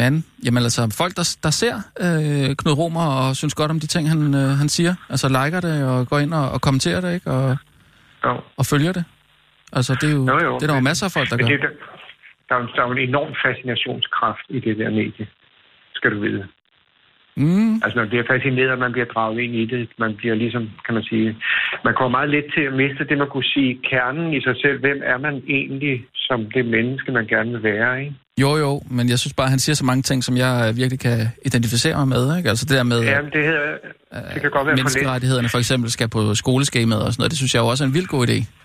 [0.00, 3.86] Man, jamen altså folk, der, der ser øh, Knud Romer og synes godt om de
[3.86, 4.94] ting, han, øh, han siger.
[5.10, 7.30] Altså liker det og går ind og, og kommenterer det, ikke?
[7.30, 7.56] Og,
[8.24, 8.40] jo.
[8.56, 9.04] og følger det.
[9.72, 11.46] Altså det er jo, Jo, jo, det er der jo masser af folk, der Men
[11.46, 11.56] gør.
[11.56, 11.70] det,
[12.48, 15.26] der, er der er en enorm fascinationskraft i det der medie,
[15.94, 16.46] skal du vide.
[17.36, 17.74] Mm.
[17.84, 21.02] Altså man bliver fascineret, man bliver draget ind i det, man bliver ligesom, kan man
[21.02, 21.36] sige,
[21.84, 24.80] man kommer meget let til at miste det, man kunne sige, kernen i sig selv.
[24.80, 28.14] Hvem er man egentlig som det menneske, man gerne vil være, ikke?
[28.40, 31.00] Jo, jo, men jeg synes bare, han siger så mange ting, som jeg øh, virkelig
[31.00, 32.36] kan identificere mig med.
[32.36, 32.48] Ikke?
[32.48, 33.60] Altså det der med, Jamen, det, her,
[34.34, 37.54] det kan godt være menneskerettighederne for eksempel skal på skoleskemaet og sådan noget, det synes
[37.54, 38.63] jeg jo også er en vildt god idé.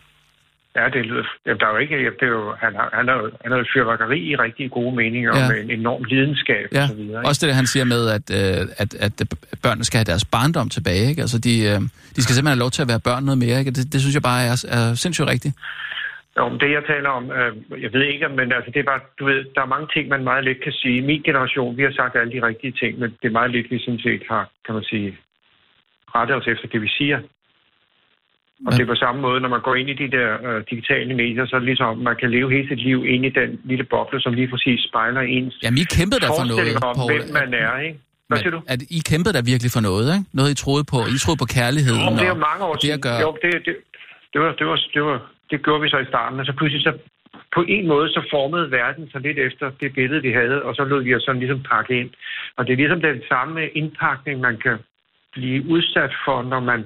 [0.75, 1.23] Ja, det lyder...
[1.45, 1.95] Ja, der er jo ikke...
[2.19, 4.95] Det er jo, han, har, han, er jo, han er jo fyrværkeri i rigtig gode
[4.95, 5.47] meninger, Ja.
[5.49, 7.19] med en enorm lidenskab Ja, og så videre.
[7.21, 7.27] Ikke?
[7.29, 9.13] også det, han siger med, at, øh, at, at
[9.63, 11.09] børnene skal have deres barndom tilbage.
[11.09, 11.21] Ikke?
[11.21, 11.79] Altså, de, øh,
[12.15, 13.59] de skal simpelthen have lov til at være børn noget mere.
[13.59, 13.71] Ikke?
[13.71, 15.55] Det, det synes jeg bare er, er sindssygt rigtigt.
[16.37, 17.51] Jo, men det jeg taler om, øh,
[17.85, 20.23] jeg ved ikke, men altså, det er bare, du ved, der er mange ting, man
[20.23, 21.01] meget let kan sige.
[21.01, 23.79] Min generation, vi har sagt alle de rigtige ting, men det er meget lidt, vi
[23.85, 25.09] sådan set har, kan man sige,
[26.15, 27.19] rettet os efter det, vi siger.
[28.67, 31.13] Og det er på samme måde, når man går ind i de der øh, digitale
[31.21, 33.85] medier, så er det ligesom, man kan leve hele sit liv ind i den lille
[33.93, 37.11] boble, som lige præcis spejler ens Jamen, I kæmpede da for noget, om, Poul.
[37.11, 37.99] hvem man er, ikke?
[38.27, 38.61] Hvad siger du?
[38.73, 40.25] At I kæmpede da virkelig for noget, ikke?
[40.37, 40.97] Noget, I troede på.
[41.15, 42.01] I troede på kærligheden.
[42.05, 43.01] Jo, det er jo mange år det siden.
[43.07, 43.19] gøre.
[43.25, 43.75] Jo, det, det,
[44.33, 45.17] det, var, det, var, det, var,
[45.51, 46.93] det gjorde vi så i starten, og så pludselig så
[47.55, 50.83] på en måde så formede verden sig lidt efter det billede, vi havde, og så
[50.83, 52.09] lod vi os sådan ligesom pakke ind.
[52.57, 54.77] Og det er ligesom den samme indpakning, man kan
[55.33, 56.85] blive udsat for, når man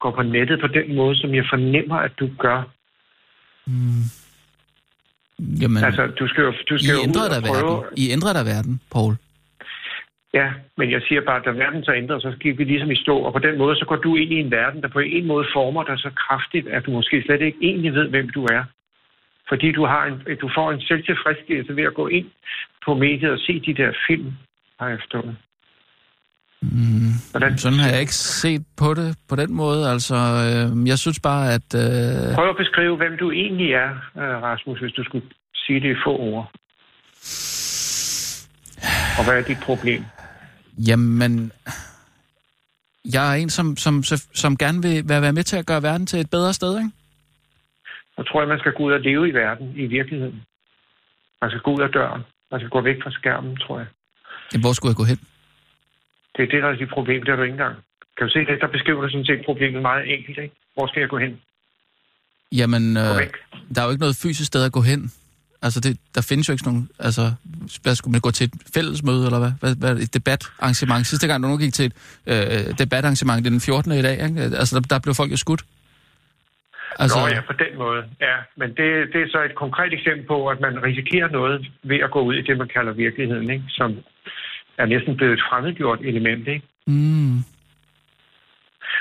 [0.00, 2.62] går på nettet på den måde, som jeg fornemmer, at du gør.
[3.66, 4.04] Mm.
[5.60, 7.76] Jamen, Altså, du skal jo, du I skal jo ud ændrede da og prøve...
[7.76, 7.98] verden.
[8.02, 9.14] I ændrede da verden, Paul.
[10.34, 12.96] Ja, men jeg siger bare, at da verden så ændrer, så gik vi ligesom i
[12.96, 15.26] stå, og på den måde, så går du ind i en verden, der på en
[15.26, 18.64] måde former dig så kraftigt, at du måske slet ikke egentlig ved, hvem du er.
[19.48, 22.26] Fordi du, har en, du får en selvtilfredsstillelse ved at gå ind
[22.84, 24.32] på mediet og se de der film,
[24.80, 25.36] har jeg forstået.
[26.62, 27.12] Mm.
[27.30, 27.58] Hvordan?
[27.58, 29.90] Sådan har jeg ikke set på det på den måde.
[29.90, 31.74] Altså, øh, jeg synes bare, at...
[31.74, 35.90] Øh, Prøv at beskrive, hvem du egentlig er, øh, Rasmus, hvis du skulle sige det
[35.90, 36.50] i få ord.
[39.18, 40.04] Og hvad er dit problem?
[40.88, 41.52] jamen...
[43.14, 44.02] Jeg er en, som, som,
[44.34, 46.90] som gerne vil være med til at gøre verden til et bedre sted, ikke?
[48.16, 50.42] Så tror jeg, man skal gå ud og leve i verden, i virkeligheden.
[51.42, 52.22] Man skal gå ud af døren.
[52.50, 53.86] Man skal gå væk fra skærmen, tror jeg.
[54.60, 55.18] Hvor skulle jeg gå hen?
[56.36, 57.22] Det er det, der er dit problem.
[57.22, 57.76] Det er du ikke engang.
[58.16, 58.60] Kan du se det?
[58.60, 60.54] Der beskriver du sådan set problemet meget enkelt, ikke?
[60.74, 61.40] Hvor skal jeg gå hen?
[62.52, 63.02] Jamen, øh,
[63.74, 65.12] der er jo ikke noget fysisk sted at gå hen.
[65.62, 66.88] Altså, det, der findes jo ikke nogen...
[66.98, 67.32] Altså,
[67.82, 69.52] hvad skulle man gå til et fællesmøde, eller hvad?
[69.60, 71.06] hvad, hvad et debatarrangement.
[71.06, 71.94] Sidste gang, du nu gik til et
[72.26, 73.92] øh, debatarrangement, det er den 14.
[73.92, 74.40] i dag, ikke?
[74.40, 75.62] Altså, der, der blev folk jo skudt.
[76.98, 77.18] Altså...
[77.18, 78.02] Nå ja, på den måde.
[78.20, 82.00] Ja, men det, det er så et konkret eksempel på, at man risikerer noget ved
[82.06, 83.64] at gå ud i det, man kalder virkeligheden, ikke?
[83.68, 83.90] Som
[84.82, 86.66] er næsten blevet et fremmedgjort element, ikke?
[86.86, 87.38] Mm.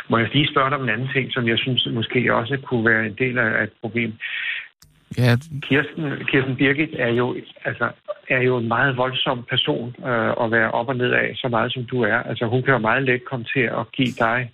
[0.10, 2.86] Må jeg lige spørge dig om en anden ting, som jeg synes måske også kunne
[2.86, 4.14] være en del af et problem.
[5.18, 5.38] Ja.
[5.62, 7.92] Kirsten, Kirsten Birgit er jo, altså,
[8.30, 11.74] er jo en meget voldsom person øh, at være op og ned af, så meget
[11.74, 12.16] som du er.
[12.16, 14.52] Altså, hun kan jo meget let komme til at give dig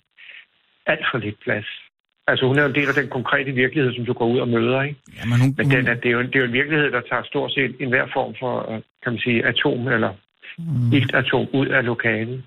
[0.86, 1.66] alt for lidt plads.
[2.26, 4.48] Altså, hun er jo en del af den konkrete virkelighed, som du går ud og
[4.48, 5.00] møder, ikke?
[5.16, 7.00] Ja, men hun, men den er, det, er jo, det er jo en virkelighed, der
[7.00, 10.12] tager stort set enhver form for, øh, kan man sige, atom eller
[10.58, 10.92] mm.
[10.92, 12.42] iltatom ud af lokalet.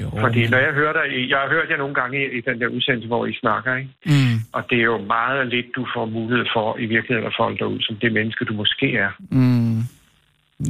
[0.00, 0.10] Jo.
[0.20, 2.68] Fordi når jeg hører dig, jeg har hørt jer nogle gange i, i den der
[2.68, 3.90] udsendelse, hvor I snakker, ikke?
[4.06, 4.36] Mm.
[4.52, 7.66] Og det er jo meget lidt, du får mulighed for i virkeligheden at folde dig
[7.66, 9.10] ud, som det menneske, du måske er.
[9.30, 9.78] Mm.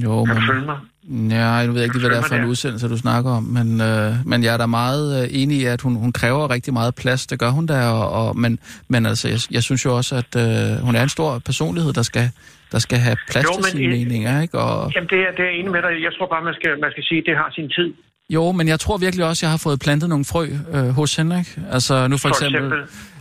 [0.04, 0.42] Jo, kan men...
[0.42, 0.78] du følge mig?
[1.10, 3.80] Ja, jeg ved ikke lige, hvad det er for en udsendelse, du snakker om, men,
[3.80, 6.94] øh, men jeg er da meget øh, enig i, at hun, hun kræver rigtig meget
[6.94, 7.26] plads.
[7.26, 10.36] Det gør hun der, og, og, men, men altså, jeg, jeg synes jo også, at
[10.36, 12.30] øh, hun er en stor personlighed, der skal,
[12.72, 14.58] der skal have plads Jo, til men sine i- meninger, ikke?
[14.58, 15.90] Og, Jamen, det er, det er jeg enig med dig.
[16.02, 17.92] Jeg tror bare, man skal, man skal sige, at det har sin tid.
[18.30, 21.16] jo, men jeg tror virkelig også, at jeg har fået plantet nogle frø øh, hos
[21.16, 21.50] hende, ikke?
[21.72, 22.56] Altså nu for, For eksempel...
[22.64, 22.78] eksempel?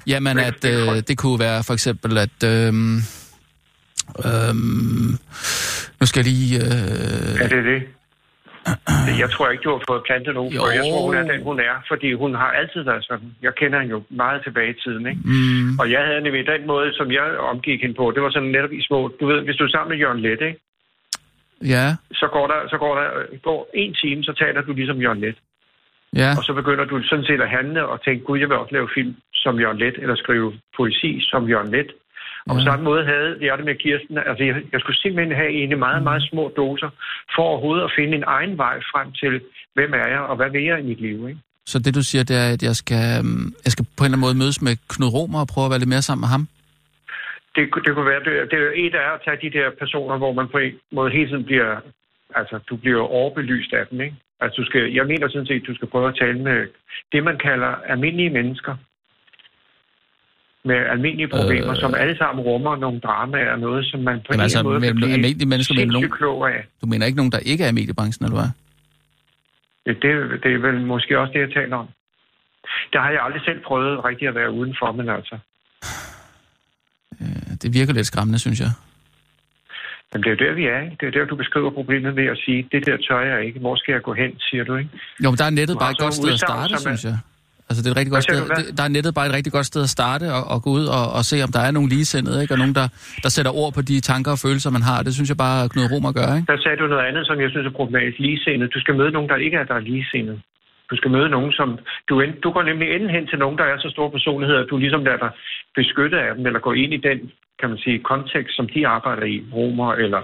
[0.07, 2.43] Jamen, at øh, det kunne være for eksempel, at...
[2.45, 2.73] Øh,
[4.28, 4.53] øh,
[5.99, 6.55] nu skal jeg lige...
[6.66, 7.82] Øh, Ja, det er det.
[9.24, 10.68] Jeg tror ikke, du har fået plantet nogen frø.
[10.80, 13.30] Jeg tror, hun er den, hun er, fordi hun har altid været sådan.
[13.41, 15.22] Jeg kender hende jo meget tilbage i tiden, ikke?
[15.26, 15.80] Mm.
[15.80, 18.72] Og jeg havde nemlig den måde, som jeg omgik hende på, det var sådan netop
[18.72, 18.99] i små...
[19.20, 20.59] Du ved, hvis du er sammen med Jørgen Let, ikke?
[21.74, 23.07] Ja, Så går der, så går der
[23.43, 25.38] går en time, så taler du ligesom Jørgen Let.
[26.16, 26.30] ja.
[26.38, 28.89] Og så begynder du sådan set at handle og tænke, gud, jeg vil også lave
[28.95, 31.91] film som Jørgen Let, eller skrive poesi som Jørgen Let.
[32.49, 34.17] Og på samme måde havde jeg det med Kirsten.
[34.17, 36.89] Altså, jeg, jeg skulle simpelthen have en meget, meget små doser,
[37.35, 39.41] for overhovedet at finde en egen vej frem til,
[39.73, 41.41] hvem er jeg, og hvad vil jeg i mit liv, ikke?
[41.65, 44.17] Så det, du siger, det er, at jeg skal, øhm, jeg skal på en eller
[44.17, 46.43] anden måde mødes med Knud Romer og prøve at være lidt mere sammen med ham?
[47.55, 50.33] Det, det kunne være, det, det er et af at tage de der personer, hvor
[50.39, 51.71] man på en måde hele tiden bliver,
[52.39, 54.15] altså, du bliver overbelyst af dem, ikke?
[54.41, 56.67] Altså, du skal, jeg mener sådan set, du skal prøve at tale med
[57.11, 58.75] det, man kalder almindelige mennesker.
[60.66, 61.80] Med almindelige problemer, øh...
[61.84, 64.99] som alle sammen rummer nogle dramaer og noget, som man på en altså, måde mellem
[64.99, 66.66] kan almindelige mennesker sindssygt nogen- klog af.
[66.82, 68.49] Du mener ikke nogen, der ikke er i mediebranchen, eller hvad?
[69.86, 71.88] Det, det, det er vel måske også det, jeg taler om.
[72.93, 75.38] Der har jeg aldrig selv prøvet rigtig at være udenfor, men altså.
[77.61, 78.72] Det virker lidt skræmmende, synes jeg.
[80.13, 80.97] Men det er jo der, vi er, ikke?
[80.99, 83.59] Det er der, du beskriver problemet ved at sige, det der tør jeg ikke.
[83.59, 84.89] Hvor skal jeg gå hen, siger du, ikke?
[85.24, 87.18] Jo, men der er nettet bare et godt sted at starte, synes jeg.
[87.70, 88.41] Altså, det er et rigtig godt sted.
[88.59, 90.86] Det, der er nettet bare et rigtig godt sted at starte og, og gå ud
[90.97, 92.53] og, og se, om der er nogle ligesindede, ikke?
[92.53, 92.88] Og nogen, der,
[93.24, 94.99] der sætter ord på de tanker og følelser, man har.
[95.03, 96.47] Det synes jeg bare, Knud Romer gør, ikke?
[96.51, 98.20] Der sagde du noget andet, som jeg synes er problematisk.
[98.20, 98.74] Ligesindet.
[98.76, 100.38] Du skal møde nogen, der ikke er der er ligesindet.
[100.91, 101.68] Du skal møde nogen, som...
[102.09, 104.70] Du, end- du går nemlig enden hen til nogen, der er så store personligheder, at
[104.70, 105.32] du ligesom lader dig
[105.76, 107.20] beskytte af dem, eller gå ind i den,
[107.59, 110.22] kan man sige, kontekst, som de arbejder i, Romer eller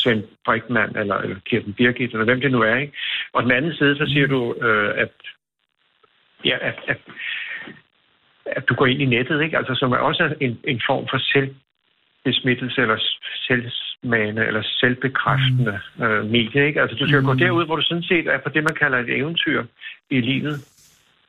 [0.00, 2.76] Svend Brinkmann eller, eller Kirsten Birgit, eller hvem det nu er.
[2.76, 2.92] Ikke?
[3.34, 5.12] Og den anden side, så siger du, øh, at,
[6.44, 7.00] ja, at, at,
[8.46, 9.58] at du går ind i nettet, ikke?
[9.58, 12.98] Altså, som er også en, en form for selvbesmittelse eller
[13.46, 16.04] selvsmagende eller selvbekræftende mm.
[16.04, 16.66] øh, medie.
[16.66, 16.80] Ikke?
[16.80, 17.26] Altså, du skal mm.
[17.26, 19.64] gå derud, hvor du sådan set er på det, man kalder et eventyr
[20.10, 20.56] i livet,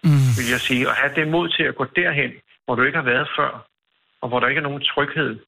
[0.03, 0.31] mm.
[0.37, 0.89] vil jeg sige.
[0.89, 2.31] Og have det mod til at gå derhen,
[2.65, 3.65] hvor du ikke har været før,
[4.21, 5.39] og hvor der ikke er nogen tryghed,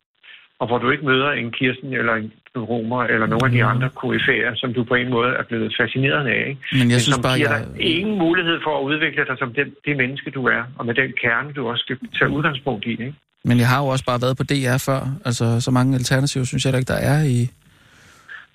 [0.60, 2.32] og hvor du ikke møder en Kirsten eller en
[2.72, 6.28] romer eller nogle af de andre koryfæer, som du på en måde er blevet fascineret
[6.28, 6.44] af.
[6.50, 6.62] Ikke?
[6.80, 9.54] Men jeg synes som bare, giver jeg- dig ingen mulighed for at udvikle dig som
[9.54, 12.90] det, det menneske, du er, og med den kerne, du også skal tage udgangspunkt i.
[12.92, 13.14] Ikke?
[13.50, 15.02] Men jeg har jo også bare været på DR før.
[15.26, 17.38] Altså, så mange alternativer synes jeg da ikke, der er i...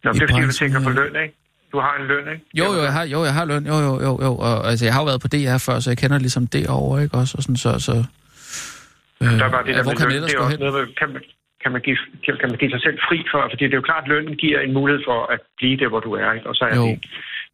[0.05, 1.35] Nå, i det er fordi, du tænker på løn, ikke?
[1.73, 2.45] Du har en løn, ikke?
[2.55, 3.67] Jo, jo, jeg har, jo, jeg har løn.
[3.67, 4.33] Jo, jo, jo, jo.
[4.37, 7.01] Og, altså, jeg har jo været på DR før, så jeg kender ligesom det over,
[7.01, 7.35] ikke også?
[7.39, 10.39] Og sådan, så, så, øh, Der var det der hvor med kan løn, det er
[10.39, 10.61] også hen?
[10.61, 11.23] noget, med- kan man,
[11.63, 14.03] kan man, give, kan, man give sig selv fri for, fordi det er jo klart,
[14.05, 16.47] at lønnen giver en mulighed for at blive der, hvor du er, ikke?
[16.51, 16.87] og så er Jo.
[16.87, 16.99] det.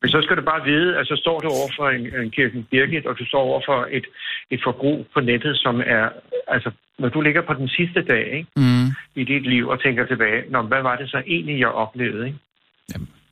[0.03, 2.65] Men så skal du bare vide, at så står du over for en, en Kirken
[2.71, 4.07] Birgit, og du står over for et,
[4.51, 6.09] et forbrug på nettet, som er,
[6.49, 8.87] altså, når du ligger på den sidste dag ikke, Mm,
[9.21, 12.27] i dit liv og tænker tilbage, Nå, hvad var det så egentlig, jeg oplevede?
[12.27, 12.39] Ikke?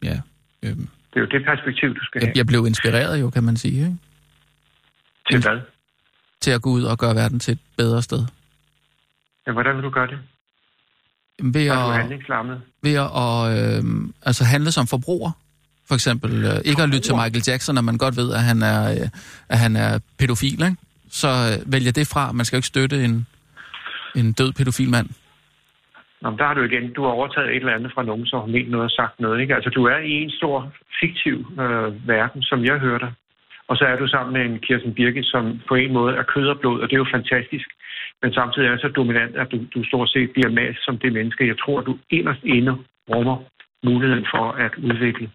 [0.02, 0.16] ja.
[0.64, 2.32] Øhm, Det er jo det perspektiv, du skal jeg, have.
[2.36, 3.96] jeg blev inspireret jo, kan man sige, ikke?
[5.30, 5.60] Til hvad?
[6.40, 8.22] Til at gå ud og gøre verden til et bedre sted.
[9.46, 10.18] Ja, hvordan vil du gøre det?
[11.42, 12.10] Ved at,
[12.82, 13.84] ved at øh,
[14.22, 15.30] altså handle som forbruger.
[15.88, 18.62] For eksempel øh, ikke at lytte til Michael Jackson, når man godt ved, at han
[18.62, 19.08] er, øh,
[19.48, 20.76] at han er pædofil, ikke?
[21.10, 22.32] Så øh, vælger det fra.
[22.32, 23.26] Man skal jo ikke støtte en,
[24.16, 25.08] en død pædofil mand.
[26.22, 28.40] Nå, men der har du igen, du har overtaget et eller andet fra nogen, som
[28.40, 29.40] har ment noget og sagt noget.
[29.40, 29.54] Ikke?
[29.54, 33.12] Altså, du er i en stor fiktiv øh, verden, som jeg hører dig.
[33.68, 36.46] Og så er du sammen med en Kirsten Birgit, som på en måde er kød
[36.48, 37.68] og blod, og det er jo fantastisk.
[38.22, 41.46] Men samtidig er så dominant, at du, du stort set bliver med som det menneske.
[41.46, 42.72] Jeg tror, du inderst inde
[43.10, 43.36] rummer
[43.84, 45.30] muligheden for at udvikle.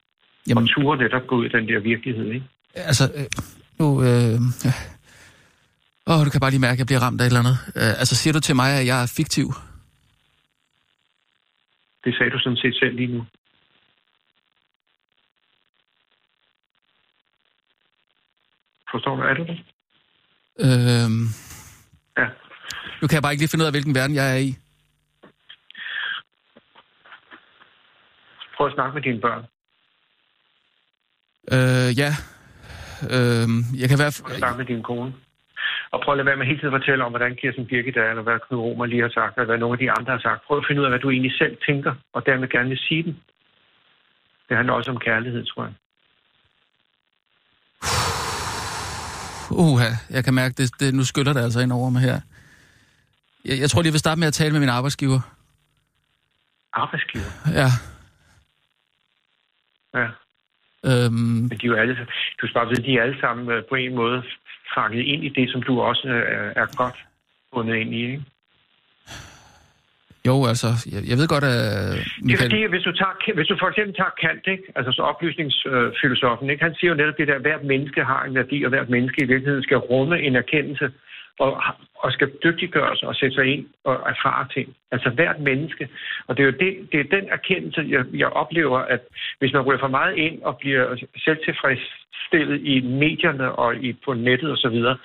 [0.48, 0.64] Jamen.
[0.64, 2.26] Og ture netop gå ud i den der virkelighed.
[2.26, 2.46] Ikke?
[2.76, 3.26] Altså, øh,
[3.80, 4.02] nu...
[4.02, 4.74] Øh, ja.
[6.08, 7.58] Åh, du kan bare lige mærke, at jeg bliver ramt af et eller andet.
[7.76, 9.48] Øh, altså, siger du til mig, at jeg er fiktiv?
[12.04, 13.26] Det sagde du sådan set selv lige nu.
[18.92, 19.22] Forstår du?
[19.22, 19.60] Er du det?
[20.60, 21.10] Øh,
[22.18, 22.28] Ja.
[23.02, 24.50] Nu kan jeg bare ikke lige finde ud af, hvilken verden jeg er i.
[28.56, 29.44] Prøv at snakke med dine børn.
[31.56, 32.12] Øh, ja.
[33.16, 33.48] Øh,
[33.82, 34.12] jeg kan være...
[34.24, 35.14] Prøv at snakke med din kone.
[35.92, 37.66] Og prøv at lade være med hele tiden at fortælle om, hvordan Kirsten
[38.04, 40.20] er, eller hvad Knud Romer lige har sagt, eller hvad nogle af de andre har
[40.28, 40.46] sagt.
[40.48, 43.04] Prøv at finde ud af, hvad du egentlig selv tænker, og dermed gerne vil sige
[43.04, 43.16] den.
[44.48, 45.74] Det handler også om kærlighed, tror jeg.
[49.52, 52.20] Uha, jeg kan mærke, det, det, nu skyller det altså ind over mig her.
[53.46, 55.20] Jeg, jeg tror lige, jeg vil starte med at tale med min arbejdsgiver.
[56.74, 57.32] Arbejdsgiver?
[57.60, 57.70] Ja.
[60.00, 60.08] Ja.
[60.86, 61.14] Øhm,
[61.50, 61.96] Men de er jo alle,
[62.42, 64.24] du skal bare vide, de er alle sammen øh, på en måde
[64.76, 66.96] fanget ind i det, som du også øh, er godt
[67.54, 68.02] bundet ind i.
[68.06, 68.24] Ikke?
[70.28, 71.58] jo, altså, jeg, jeg ved godt, at...
[71.58, 74.66] Det er Michael, fordi, hvis du, tager, hvis du for eksempel tager Kant, ikke?
[74.78, 76.64] altså så oplysningsfilosofen, ikke?
[76.68, 79.20] han siger jo netop det der, at hvert menneske har en værdi, og hvert menneske
[79.22, 80.92] i virkeligheden skal rumme en erkendelse,
[81.40, 81.64] og,
[81.96, 84.76] og skal dygtiggøre sig og sætte sig ind og erfare ting.
[84.92, 85.90] Altså hvert menneske.
[86.28, 89.02] Og det er jo det, det er den erkendelse, jeg, jeg oplever, at
[89.40, 94.52] hvis man ryger for meget ind og bliver selvtilfredsstillet i medierne og i, på nettet
[94.52, 94.98] osv., så, videre,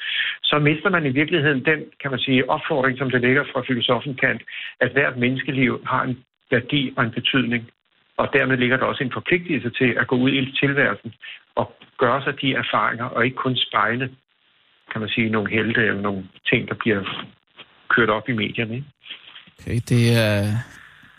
[0.42, 4.14] så mister man i virkeligheden den, kan man sige, opfordring, som det ligger fra filosofen
[4.14, 4.42] Kant,
[4.80, 7.70] at hvert menneskeliv har en værdi og en betydning.
[8.16, 11.14] Og dermed ligger der også en forpligtelse til at gå ud i tilværelsen
[11.54, 14.10] og gøre sig de erfaringer, og ikke kun spejle,
[14.92, 17.02] kan man sige, nogle helte eller nogle ting, der bliver
[17.88, 18.74] kørt op i medierne.
[18.74, 18.86] Ikke?
[19.60, 20.56] okay, det er...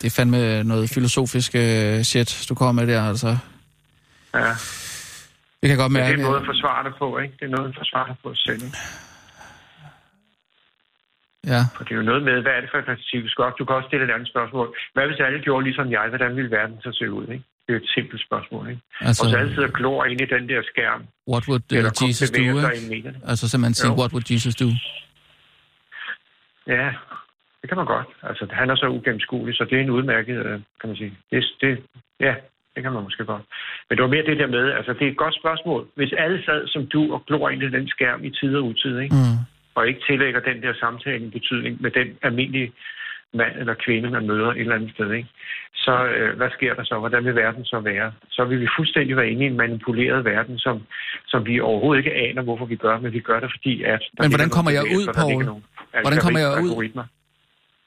[0.01, 3.37] Det er fandme noget filosofisk uh, shit, du kommer med der, altså.
[4.33, 4.51] Ja.
[5.61, 6.17] Det kan godt mærke.
[6.17, 7.33] det er måde at forsvare dig på, ikke?
[7.39, 8.77] Det er noget at forsvare dig på selv, ikke?
[11.53, 11.61] Ja.
[11.75, 13.19] For det er jo noget med, hvad er det for et perspektiv,
[13.59, 14.67] du kan også stille et andet spørgsmål.
[14.93, 16.05] Hvad hvis alle gjorde ligesom jeg?
[16.09, 17.45] Hvordan ville verden så se ud, ikke?
[17.67, 18.81] Det er et simpelt spørgsmål, ikke?
[19.01, 21.01] Altså- og så alle sidder og glor ind i den der skærm.
[21.31, 23.13] What would Eller uh, kun Jesus do, ikke?
[23.31, 24.69] Altså simpelthen sige, what would Jesus do?
[26.67, 26.87] Ja,
[27.61, 28.07] det kan man godt.
[28.23, 31.13] Altså, han er så ugennemskuelig, så det er en udmærket, øh, kan man sige.
[31.31, 31.83] Det, det,
[32.19, 32.33] ja,
[32.73, 33.45] det kan man måske godt.
[33.89, 35.87] Men det var mere det der med, altså det er et godt spørgsmål.
[35.95, 38.99] Hvis alle sad som du og glor ind i den skærm i tid og utid,
[38.99, 39.15] ikke?
[39.15, 39.37] Mm.
[39.75, 42.71] og ikke tillægger den der samtale en betydning med den almindelige
[43.37, 45.29] mand eller kvinde, man møder et eller andet sted, ikke?
[45.87, 46.95] så øh, hvad sker der så?
[46.99, 48.11] Hvordan vil verden så være?
[48.29, 50.75] Så vil vi fuldstændig være inde i en manipuleret verden, som,
[51.27, 54.01] som vi overhovedet ikke aner, hvorfor vi gør, men vi gør det, fordi at...
[54.19, 55.05] Men hvordan kommer jeg ud,
[55.45, 55.61] nogle
[56.01, 56.69] Hvordan kommer jeg ud?
[56.69, 57.05] algoritmer.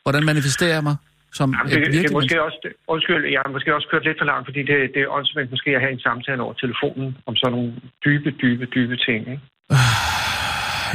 [0.05, 0.96] Hvordan manifesterer jeg mig?
[1.32, 4.05] som Jamen, et det, det er måske også, det, undskyld, jeg har måske også kørt
[4.05, 7.16] lidt for langt, fordi det, det er åndssvagt måske at have en samtale over telefonen
[7.26, 7.72] om sådan nogle
[8.05, 9.20] dybe, dybe, dybe ting.
[9.32, 9.42] Ikke?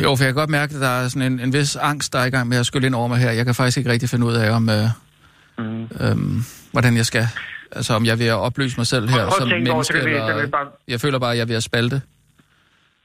[0.03, 2.19] Jo, for jeg kan godt mærke, at der er sådan en, en vis angst, der
[2.19, 3.31] er i gang med at skylle ind over mig her.
[3.31, 4.85] Jeg kan faktisk ikke rigtig finde ud af, om, øh,
[5.57, 5.83] Mm.
[6.01, 6.41] øhm,
[6.71, 7.23] hvordan jeg skal...
[7.71, 10.47] Altså, om jeg vil opløse mig selv her Prøv som menneske, vi eller...
[10.47, 12.01] bare- Jeg føler bare, at jeg er at spalte.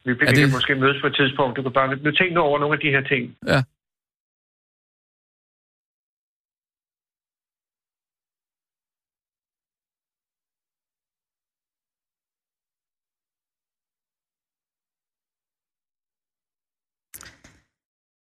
[0.05, 1.57] Vi, vi Er kan det- måske mødes på et tidspunkt.
[1.57, 3.22] Du kan bare nu tænke nu over nogle af de her ting.
[3.53, 3.62] Ja.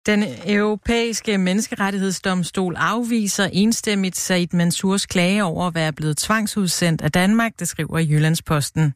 [0.06, 7.52] Den europæiske menneskerettighedsdomstol afviser enstemmigt Said Mansurs klage over at være blevet tvangsudsendt af Danmark,
[7.60, 8.94] det skriver Jyllandsposten.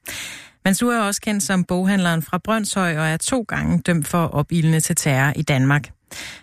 [0.66, 4.80] Mansur er også kendt som boghandleren fra Brøndshøj og er to gange dømt for opildne
[4.80, 5.91] til terror i Danmark.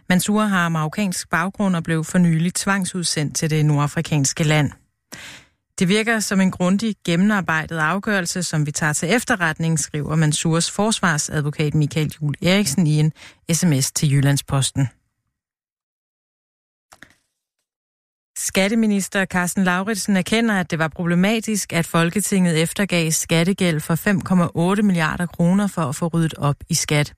[0.08, 4.70] Mansur har marokkansk baggrund og blev for nylig tvangsudsendt til det nordafrikanske land.
[5.82, 11.74] Det virker som en grundig gennemarbejdet afgørelse, som vi tager til efterretning, skriver Mansurs forsvarsadvokat
[11.74, 13.12] Michael Jul Eriksen i en
[13.52, 14.88] sms til Jyllandsposten.
[18.36, 25.26] Skatteminister Carsten Lauritsen erkender, at det var problematisk, at Folketinget eftergav skattegæld for 5,8 milliarder
[25.26, 27.14] kroner for at få ryddet op i skat.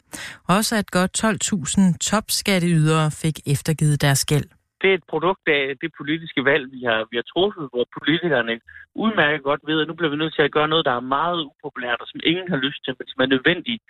[0.48, 4.53] Også at godt 12.000 topskatteydere fik eftergivet deres gæld
[4.85, 8.55] det er et produkt af det politiske valg, vi har, vi har truffet, hvor politikerne
[9.03, 11.41] udmærket godt ved, at nu bliver vi nødt til at gøre noget, der er meget
[11.51, 13.82] upopulært, og som ingen har lyst til, men som er nødvendigt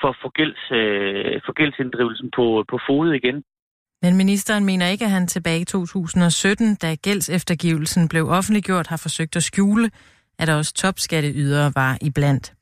[0.00, 3.38] for at få, gælds, øh, få gældsinddrivelsen på, på fod igen.
[4.02, 9.36] Men ministeren mener ikke, at han tilbage i 2017, da gældseftergivelsen blev offentliggjort, har forsøgt
[9.36, 9.90] at skjule,
[10.38, 12.54] at også topskatteydere var iblandt.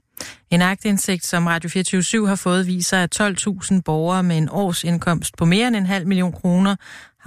[0.50, 5.44] En agtindsigt, som Radio 24 har fået, viser, at 12.000 borgere med en årsindkomst på
[5.44, 6.76] mere end en halv million kroner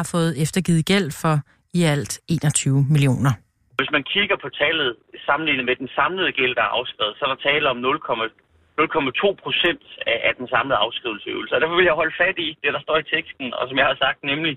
[0.02, 1.36] har fået eftergivet gæld for
[1.80, 3.34] i alt 21 millioner.
[3.80, 4.90] Hvis man kigger på tallet
[5.28, 9.86] sammenlignet med den samlede gæld, der er afskrevet, så er der tale om 0,2 procent
[10.12, 11.56] af, af den samlede afskrivelsesøvelse.
[11.56, 13.88] Og derfor vil jeg holde fat i det, der står i teksten, og som jeg
[13.92, 14.54] har sagt, nemlig,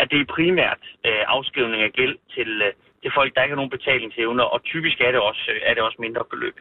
[0.00, 2.72] at det er primært øh, afskrivning af gæld til, øh,
[3.02, 5.82] til folk, der ikke har nogen betalingsevner, og typisk er det også, øh, er det
[5.82, 6.56] også mindre beløb.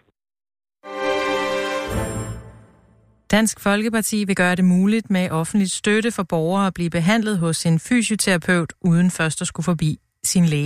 [3.32, 7.66] Dansk Folkeparti vil gøre det muligt med offentligt støtte for borgere at blive behandlet hos
[7.66, 10.58] en fysioterapeut, uden først at skulle forbi sin læge.